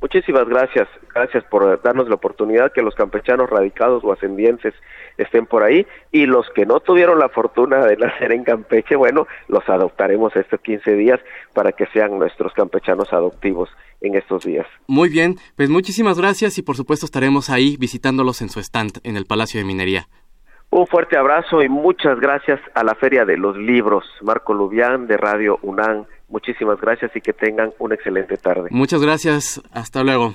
Muchísimas 0.00 0.46
gracias, 0.46 0.88
gracias 1.14 1.42
por 1.44 1.80
darnos 1.82 2.08
la 2.08 2.16
oportunidad 2.16 2.70
que 2.72 2.82
los 2.82 2.94
campechanos 2.94 3.48
radicados 3.48 4.04
o 4.04 4.12
ascendientes 4.12 4.74
estén 5.16 5.46
por 5.46 5.62
ahí 5.62 5.86
y 6.12 6.26
los 6.26 6.46
que 6.50 6.66
no 6.66 6.80
tuvieron 6.80 7.18
la 7.18 7.30
fortuna 7.30 7.86
de 7.86 7.96
nacer 7.98 8.32
en 8.32 8.44
Campeche, 8.44 8.94
bueno, 8.94 9.26
los 9.48 9.66
adoptaremos 9.68 10.36
estos 10.36 10.60
15 10.60 10.92
días 10.92 11.18
para 11.54 11.72
que 11.72 11.86
sean 11.86 12.18
nuestros 12.18 12.52
campechanos 12.52 13.10
adoptivos 13.12 13.70
en 14.02 14.14
estos 14.14 14.44
días. 14.44 14.66
Muy 14.86 15.08
bien, 15.08 15.36
pues 15.56 15.70
muchísimas 15.70 16.18
gracias 16.18 16.58
y 16.58 16.62
por 16.62 16.76
supuesto 16.76 17.06
estaremos 17.06 17.48
ahí 17.48 17.76
visitándolos 17.78 18.42
en 18.42 18.50
su 18.50 18.60
stand 18.60 19.00
en 19.02 19.16
el 19.16 19.24
Palacio 19.24 19.60
de 19.60 19.66
Minería. 19.66 20.08
Un 20.70 20.86
fuerte 20.86 21.16
abrazo 21.16 21.62
y 21.62 21.68
muchas 21.68 22.20
gracias 22.20 22.60
a 22.74 22.84
la 22.84 22.94
Feria 22.96 23.24
de 23.24 23.38
los 23.38 23.56
Libros, 23.56 24.04
Marco 24.20 24.52
Lubián 24.52 25.06
de 25.06 25.16
Radio 25.16 25.58
UNAM 25.62 26.04
Muchísimas 26.28 26.80
gracias 26.80 27.14
y 27.14 27.20
que 27.20 27.32
tengan 27.32 27.72
una 27.78 27.94
excelente 27.94 28.36
tarde. 28.36 28.68
Muchas 28.70 29.00
gracias. 29.00 29.60
Hasta 29.72 30.02
luego. 30.02 30.34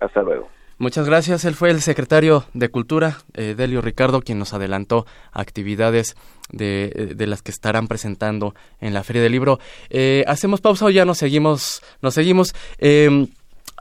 Hasta 0.00 0.22
luego. 0.22 0.48
Muchas 0.78 1.06
gracias. 1.06 1.44
Él 1.44 1.54
fue 1.54 1.70
el 1.70 1.80
secretario 1.80 2.44
de 2.54 2.68
Cultura, 2.68 3.18
eh, 3.34 3.54
Delio 3.56 3.80
Ricardo, 3.82 4.20
quien 4.20 4.38
nos 4.38 4.52
adelantó 4.52 5.06
actividades 5.30 6.16
de, 6.50 7.14
de, 7.14 7.26
las 7.26 7.40
que 7.40 7.52
estarán 7.52 7.86
presentando 7.86 8.54
en 8.80 8.92
la 8.92 9.04
Feria 9.04 9.22
del 9.22 9.32
Libro. 9.32 9.58
Eh, 9.90 10.24
hacemos 10.26 10.60
pausa 10.60 10.86
o 10.86 10.90
ya 10.90 11.04
nos 11.04 11.18
seguimos. 11.18 11.82
Nos 12.02 12.14
seguimos. 12.14 12.52
Eh, 12.78 13.28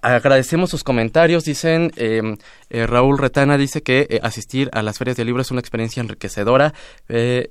Agradecemos 0.01 0.71
sus 0.71 0.83
comentarios. 0.83 1.43
Dicen, 1.43 1.91
em, 1.95 2.37
eh, 2.71 2.87
Raúl 2.87 3.19
Retana 3.19 3.57
dice 3.57 3.83
que 3.83 4.07
eh, 4.09 4.19
asistir 4.23 4.69
a 4.73 4.81
las 4.81 4.97
ferias 4.97 5.15
de 5.15 5.25
libro 5.25 5.43
es 5.43 5.51
una 5.51 5.59
experiencia 5.59 6.01
enriquecedora. 6.01 6.73
Eh, 7.07 7.47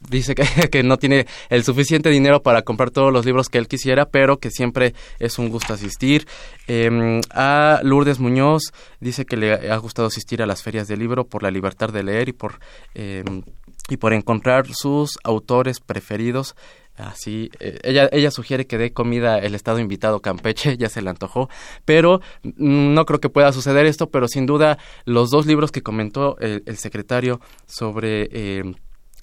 dice 0.00 0.34
que, 0.34 0.44
que, 0.70 0.82
no 0.82 0.98
tiene 0.98 1.26
el 1.48 1.64
suficiente 1.64 2.10
dinero 2.10 2.42
para 2.42 2.60
comprar 2.62 2.90
todos 2.90 3.10
los 3.10 3.24
libros 3.24 3.48
que 3.48 3.56
él 3.56 3.68
quisiera, 3.68 4.04
pero 4.04 4.38
que 4.38 4.50
siempre 4.50 4.94
es 5.18 5.38
un 5.38 5.48
gusto 5.48 5.72
asistir. 5.72 6.26
Em, 6.66 7.22
a 7.30 7.80
Lourdes 7.82 8.18
Muñoz 8.18 8.72
dice 9.00 9.24
que 9.24 9.38
le 9.38 9.52
ha 9.52 9.76
gustado 9.78 10.08
asistir 10.08 10.42
a 10.42 10.46
las 10.46 10.62
ferias 10.62 10.88
de 10.88 10.98
libro 10.98 11.24
por 11.24 11.42
la 11.42 11.50
libertad 11.50 11.88
de 11.88 12.02
leer 12.02 12.28
y 12.28 12.32
por, 12.32 12.58
em, 12.94 13.42
y 13.88 13.96
por 13.96 14.12
encontrar 14.12 14.66
sus 14.74 15.18
autores 15.24 15.80
preferidos. 15.80 16.54
Así, 16.96 17.50
eh, 17.58 17.78
ella, 17.82 18.08
ella 18.12 18.30
sugiere 18.30 18.68
que 18.68 18.78
dé 18.78 18.92
comida 18.92 19.38
el 19.38 19.56
estado 19.56 19.80
invitado 19.80 20.20
Campeche, 20.20 20.76
ya 20.78 20.88
se 20.88 21.02
le 21.02 21.10
antojó, 21.10 21.48
pero 21.84 22.20
mm, 22.42 22.94
no 22.94 23.04
creo 23.04 23.20
que 23.20 23.30
pueda 23.30 23.52
suceder 23.52 23.86
esto, 23.86 24.10
pero 24.10 24.28
sin 24.28 24.46
duda 24.46 24.78
los 25.04 25.30
dos 25.30 25.46
libros 25.46 25.72
que 25.72 25.82
comentó 25.82 26.36
el, 26.38 26.62
secretario 26.76 27.40
sobre 27.66 28.28
eh, 28.30 28.74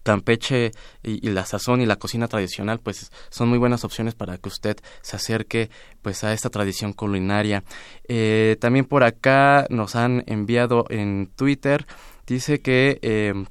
Campeche 0.03 0.71
y, 1.01 1.29
la 1.29 1.45
sazón 1.45 1.79
y 1.79 1.85
la 1.85 1.95
cocina 1.95 2.27
tradicional, 2.27 2.79
pues 2.79 3.09
son 3.29 3.47
muy 3.47 3.57
buenas 3.57 3.85
opciones 3.85 4.15
para 4.15 4.37
que 4.37 4.49
usted 4.49 4.77
se 5.01 5.15
acerque 5.15 5.69
pues 6.01 6.25
a 6.25 6.33
esta 6.33 6.49
tradición 6.49 6.91
culinaria. 6.91 7.63
Eh, 8.07 8.57
también 8.59 8.83
por 8.83 9.03
acá 9.03 9.67
nos 9.69 9.95
han 9.95 10.23
enviado 10.27 10.85
en 10.89 11.31
Twitter, 11.35 11.85
dice 12.25 12.59
que, 12.61 13.45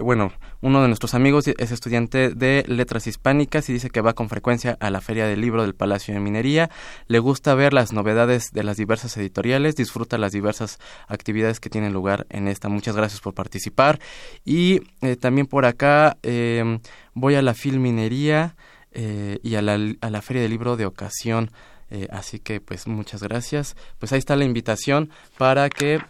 bueno, 0.00 0.32
uno 0.66 0.82
de 0.82 0.88
nuestros 0.88 1.14
amigos 1.14 1.46
es 1.46 1.70
estudiante 1.70 2.30
de 2.30 2.64
letras 2.66 3.06
hispánicas 3.06 3.68
y 3.68 3.72
dice 3.72 3.88
que 3.88 4.00
va 4.00 4.14
con 4.14 4.28
frecuencia 4.28 4.76
a 4.80 4.90
la 4.90 5.00
feria 5.00 5.24
del 5.24 5.40
libro 5.40 5.62
del 5.62 5.76
Palacio 5.76 6.12
de 6.12 6.18
Minería. 6.18 6.70
Le 7.06 7.20
gusta 7.20 7.54
ver 7.54 7.72
las 7.72 7.92
novedades 7.92 8.50
de 8.50 8.64
las 8.64 8.76
diversas 8.76 9.16
editoriales, 9.16 9.76
disfruta 9.76 10.18
las 10.18 10.32
diversas 10.32 10.80
actividades 11.06 11.60
que 11.60 11.70
tienen 11.70 11.92
lugar 11.92 12.26
en 12.30 12.48
esta. 12.48 12.68
Muchas 12.68 12.96
gracias 12.96 13.20
por 13.20 13.32
participar. 13.32 14.00
Y 14.44 14.80
eh, 15.02 15.14
también 15.14 15.46
por 15.46 15.66
acá 15.66 16.16
em, 16.24 16.80
voy 17.14 17.36
a 17.36 17.42
la 17.42 17.54
Filminería 17.54 18.56
eh, 18.90 19.38
y 19.44 19.54
a 19.54 19.62
la, 19.62 19.78
a 20.00 20.10
la 20.10 20.20
Feria 20.20 20.42
del 20.42 20.50
Libro 20.50 20.76
de 20.76 20.86
Ocasión. 20.86 21.52
Eh, 21.90 22.08
así 22.10 22.40
que 22.40 22.60
pues 22.60 22.88
muchas 22.88 23.22
gracias. 23.22 23.76
Pues 24.00 24.12
ahí 24.12 24.18
está 24.18 24.34
la 24.34 24.44
invitación 24.44 25.10
para 25.38 25.70
que 25.70 26.00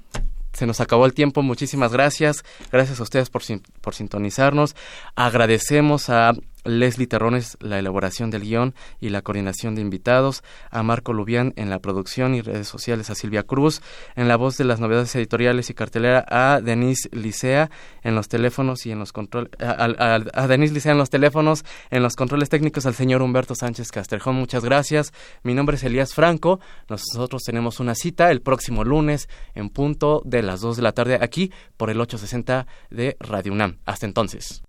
se 0.53 0.67
nos 0.67 0.81
acabó 0.81 1.07
el 1.07 1.15
tiempo. 1.15 1.43
Muchísimas 1.43 1.93
gracias. 1.93 2.45
Gracias 2.73 2.99
a 3.01 3.05
ustedes 3.05 3.31
por, 3.31 3.43
por 3.81 3.95
sintonizarnos. 3.95 4.75
Agradecemos 5.15 6.11
a 6.11 6.33
Leslie 6.65 7.07
Terrones 7.07 7.57
la 7.61 7.79
elaboración 7.79 8.31
del 8.31 8.43
guion 8.43 8.75
y 9.01 9.11
la 9.11 9.23
coordinación 9.23 9.75
de 9.75 9.83
invitados, 9.83 10.43
a 10.71 10.83
Marco 10.83 11.13
Lubián 11.13 11.53
en 11.57 11.71
la 11.71 11.79
producción 11.79 12.35
y 12.35 12.41
redes 12.41 12.69
sociales, 12.69 13.11
a 13.11 13.15
Silvia 13.15 13.43
Cruz 13.43 13.83
en 14.17 14.29
la 14.29 14.37
voz 14.37 14.57
de 14.57 14.65
las 14.65 14.81
novedades 14.81 15.15
editoriales 15.17 15.71
y 15.71 15.75
cartelera, 15.75 16.25
a 16.29 16.61
Denise 16.61 17.09
Licea 17.13 17.71
en 18.03 18.15
los 18.15 18.29
teléfonos 18.29 18.87
y 18.87 18.91
en 18.91 18.99
los 18.99 19.13
controles, 19.13 19.51
a, 19.61 20.47
Denise 20.49 20.75
Licea 20.75 20.93
en 20.93 20.99
los 20.99 21.11
teléfonos, 21.11 21.65
en 21.91 22.03
los 22.03 22.17
controles 22.17 22.49
técnicos, 22.49 22.87
al 22.87 22.95
señor 22.95 23.23
Humberto 23.23 23.55
Sánchez 23.55 23.91
Castrejón. 23.91 24.37
Muchas 24.37 24.65
gracias. 24.65 25.13
Mi 25.43 25.55
nombre 25.55 25.77
es 25.77 25.85
Elías 25.85 26.15
Franco. 26.15 26.61
Nosotros 26.89 27.43
tenemos 27.43 27.81
una 27.81 27.95
cita 27.95 28.31
el 28.31 28.43
próximo 28.43 28.85
lunes 28.85 29.29
en 29.55 29.71
punto 29.71 30.23
de 30.25 30.43
las 30.43 30.61
2 30.61 30.77
de 30.77 30.83
la 30.83 30.93
tarde 30.93 31.19
aquí 31.21 31.53
por 31.77 31.91
el 31.91 32.01
860 32.01 32.67
de 32.91 33.17
Radio 33.21 33.53
UNAM. 33.53 33.79
Hasta 33.85 34.07
entonces. 34.07 34.63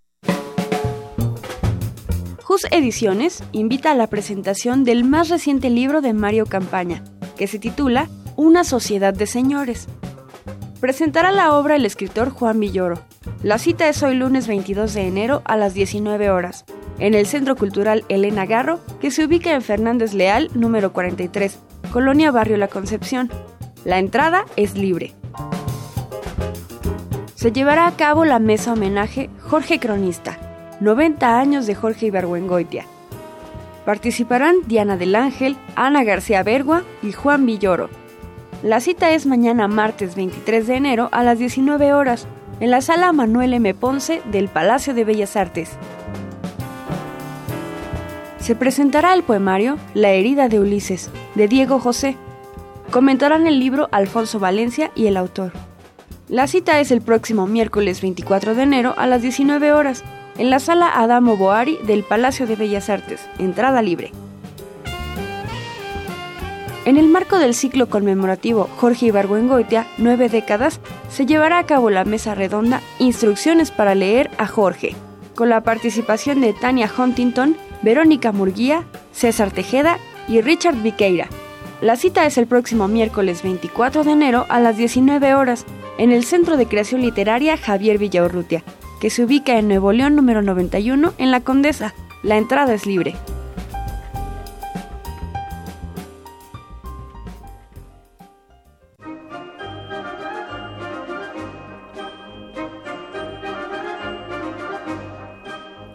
Jus 2.52 2.68
Ediciones 2.70 3.46
invita 3.54 3.92
a 3.92 3.96
la 3.96 4.08
presentación 4.08 4.84
del 4.84 5.06
más 5.06 5.30
reciente 5.30 5.70
libro 5.70 6.02
de 6.02 6.12
Mario 6.12 6.46
Campaña, 6.46 7.02
que 7.38 7.48
se 7.48 7.60
titula 7.60 8.10
Una 8.36 8.66
sociedad 8.66 9.14
de 9.14 9.26
señores. 9.26 9.88
Presentará 10.82 11.32
la 11.32 11.54
obra 11.54 11.78
el 11.78 11.86
escritor 11.86 12.30
Juan 12.30 12.60
Villoro. 12.60 13.00
La 13.42 13.58
cita 13.58 13.88
es 13.88 14.04
hoy 14.04 14.16
lunes 14.16 14.48
22 14.48 14.94
de 14.94 15.08
enero 15.08 15.42
a 15.46 15.56
las 15.56 15.74
19 15.74 16.30
horas, 16.30 16.66
en 17.00 17.14
el 17.14 17.26
Centro 17.26 17.56
Cultural 17.56 18.04
Elena 18.10 18.46
Garro, 18.46 18.82
que 19.00 19.12
se 19.12 19.24
ubica 19.24 19.54
en 19.54 19.62
Fernández 19.62 20.14
Leal, 20.14 20.50
número 20.54 20.92
43, 20.92 21.58
Colonia 21.94 22.32
Barrio 22.32 22.58
La 22.58 22.68
Concepción. 22.68 23.32
La 23.86 23.98
entrada 23.98 24.44
es 24.58 24.76
libre. 24.76 25.14
Se 27.34 27.54
llevará 27.54 27.88
a 27.88 27.96
cabo 27.96 28.26
la 28.26 28.40
mesa 28.40 28.74
homenaje 28.74 29.30
Jorge 29.40 29.80
Cronista, 29.80 30.51
90 30.82 31.40
años 31.40 31.68
de 31.68 31.76
Jorge 31.76 32.08
Ibargüengoitia. 32.08 32.88
Participarán 33.86 34.56
Diana 34.66 34.98
del 34.98 35.16
Ángel, 35.16 35.56
Ana 35.76 36.04
García 36.04 36.42
Bergua 36.42 36.82
y 37.04 37.12
Juan 37.12 37.46
Villoro. 37.46 37.88
La 38.64 38.80
cita 38.80 39.12
es 39.12 39.28
mañana 39.28 39.68
martes 39.68 40.16
23 40.16 40.66
de 40.66 40.76
enero 40.76 41.10
a 41.12 41.24
las 41.24 41.38
19 41.38 41.94
horas 41.94 42.28
en 42.60 42.72
la 42.72 42.82
sala 42.82 43.14
Manuel 43.14 43.54
M. 43.54 43.76
Ponce 43.76 44.24
del 44.32 44.48
Palacio 44.48 44.96
de 44.96 45.04
Bellas 45.04 45.36
Artes. 45.36 45.70
Se 48.40 48.56
presentará 48.56 49.14
el 49.14 49.22
poemario 49.22 49.78
La 49.94 50.10
herida 50.10 50.50
de 50.50 50.60
Ulises, 50.60 51.12
de 51.36 51.48
Diego 51.48 51.80
José. 51.80 52.18
Comentarán 52.90 53.46
el 53.46 53.60
libro 53.60 53.88
Alfonso 53.92 54.40
Valencia 54.40 54.92
y 54.96 55.06
el 55.06 55.18
autor. 55.18 55.52
La 56.28 56.48
cita 56.48 56.80
es 56.80 56.90
el 56.90 57.02
próximo 57.02 57.46
miércoles 57.46 58.02
24 58.02 58.56
de 58.56 58.64
enero 58.64 58.96
a 58.98 59.06
las 59.06 59.22
19 59.22 59.74
horas 59.74 60.04
en 60.42 60.50
la 60.50 60.60
sala 60.60 60.90
Adamo 61.00 61.38
Boari 61.38 61.78
del 61.84 62.02
Palacio 62.02 62.48
de 62.48 62.56
Bellas 62.56 62.90
Artes, 62.90 63.30
entrada 63.38 63.84
libre. 63.84 64.12
En 66.86 66.98
el 66.98 67.10
marco 67.10 67.38
del 67.38 67.54
ciclo 67.54 67.90
conmemorativo 67.90 68.68
Jorge 68.78 69.06
Ibargüengoitia, 69.06 69.86
nueve 70.00 70.30
décadas, 70.30 70.80
se 71.12 71.28
llevará 71.28 71.60
a 71.60 71.68
cabo 71.68 71.92
la 71.92 72.06
mesa 72.06 72.34
redonda 72.34 72.82
Instrucciones 72.98 73.70
para 73.70 73.94
leer 73.94 74.32
a 74.40 74.48
Jorge, 74.48 74.96
con 75.36 75.50
la 75.50 75.62
participación 75.62 76.42
de 76.42 76.54
Tania 76.54 76.90
Huntington, 76.98 77.56
Verónica 77.84 78.32
Murguía, 78.32 78.84
César 79.12 79.52
Tejeda 79.52 80.00
y 80.28 80.42
Richard 80.42 80.82
Viqueira. 80.82 81.28
La 81.82 81.98
cita 81.98 82.26
es 82.26 82.40
el 82.40 82.48
próximo 82.48 82.88
miércoles 82.88 83.44
24 83.44 84.04
de 84.04 84.14
enero 84.14 84.48
a 84.50 84.60
las 84.60 84.76
19 84.76 85.36
horas 85.36 85.68
en 86.00 86.12
el 86.12 86.24
Centro 86.24 86.58
de 86.58 86.66
Creación 86.66 87.02
Literaria 87.02 87.58
Javier 87.58 88.00
Villaurrutia, 88.00 88.64
que 89.02 89.10
se 89.10 89.24
ubica 89.24 89.58
en 89.58 89.68
Nuevo 89.68 89.92
León 89.92 90.16
número 90.16 90.44
91 90.44 91.16
en 91.18 91.32
La 91.32 91.42
Condesa. 91.42 91.96
La 92.22 92.38
entrada 92.38 92.76
es 92.76 92.86
libre. 92.86 93.16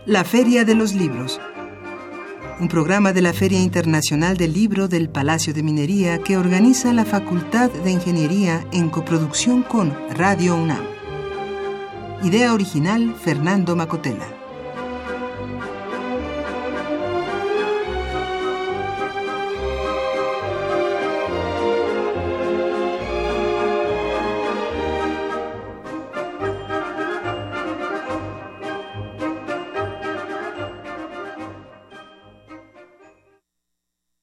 La 0.05 0.25
Feria 0.25 0.65
de 0.65 0.75
los 0.75 0.93
Libros. 0.93 1.41
Un 2.59 2.69
programa 2.69 3.13
de 3.13 3.23
la 3.23 3.33
Feria 3.33 3.61
Internacional 3.61 4.37
del 4.37 4.53
Libro 4.53 4.89
del 4.89 5.09
Palacio 5.11 5.55
de 5.55 5.63
Minería 5.63 6.19
que 6.19 6.37
organiza 6.37 6.93
la 6.93 7.05
Facultad 7.05 7.71
de 7.71 7.91
Ingeniería 7.93 8.67
en 8.73 8.89
coproducción 8.89 9.63
con 9.63 9.95
Radio 10.11 10.57
UNAM. 10.57 10.96
Idea 12.23 12.55
original 12.55 13.15
Fernando 13.15 13.77
Macotela. 13.77 14.46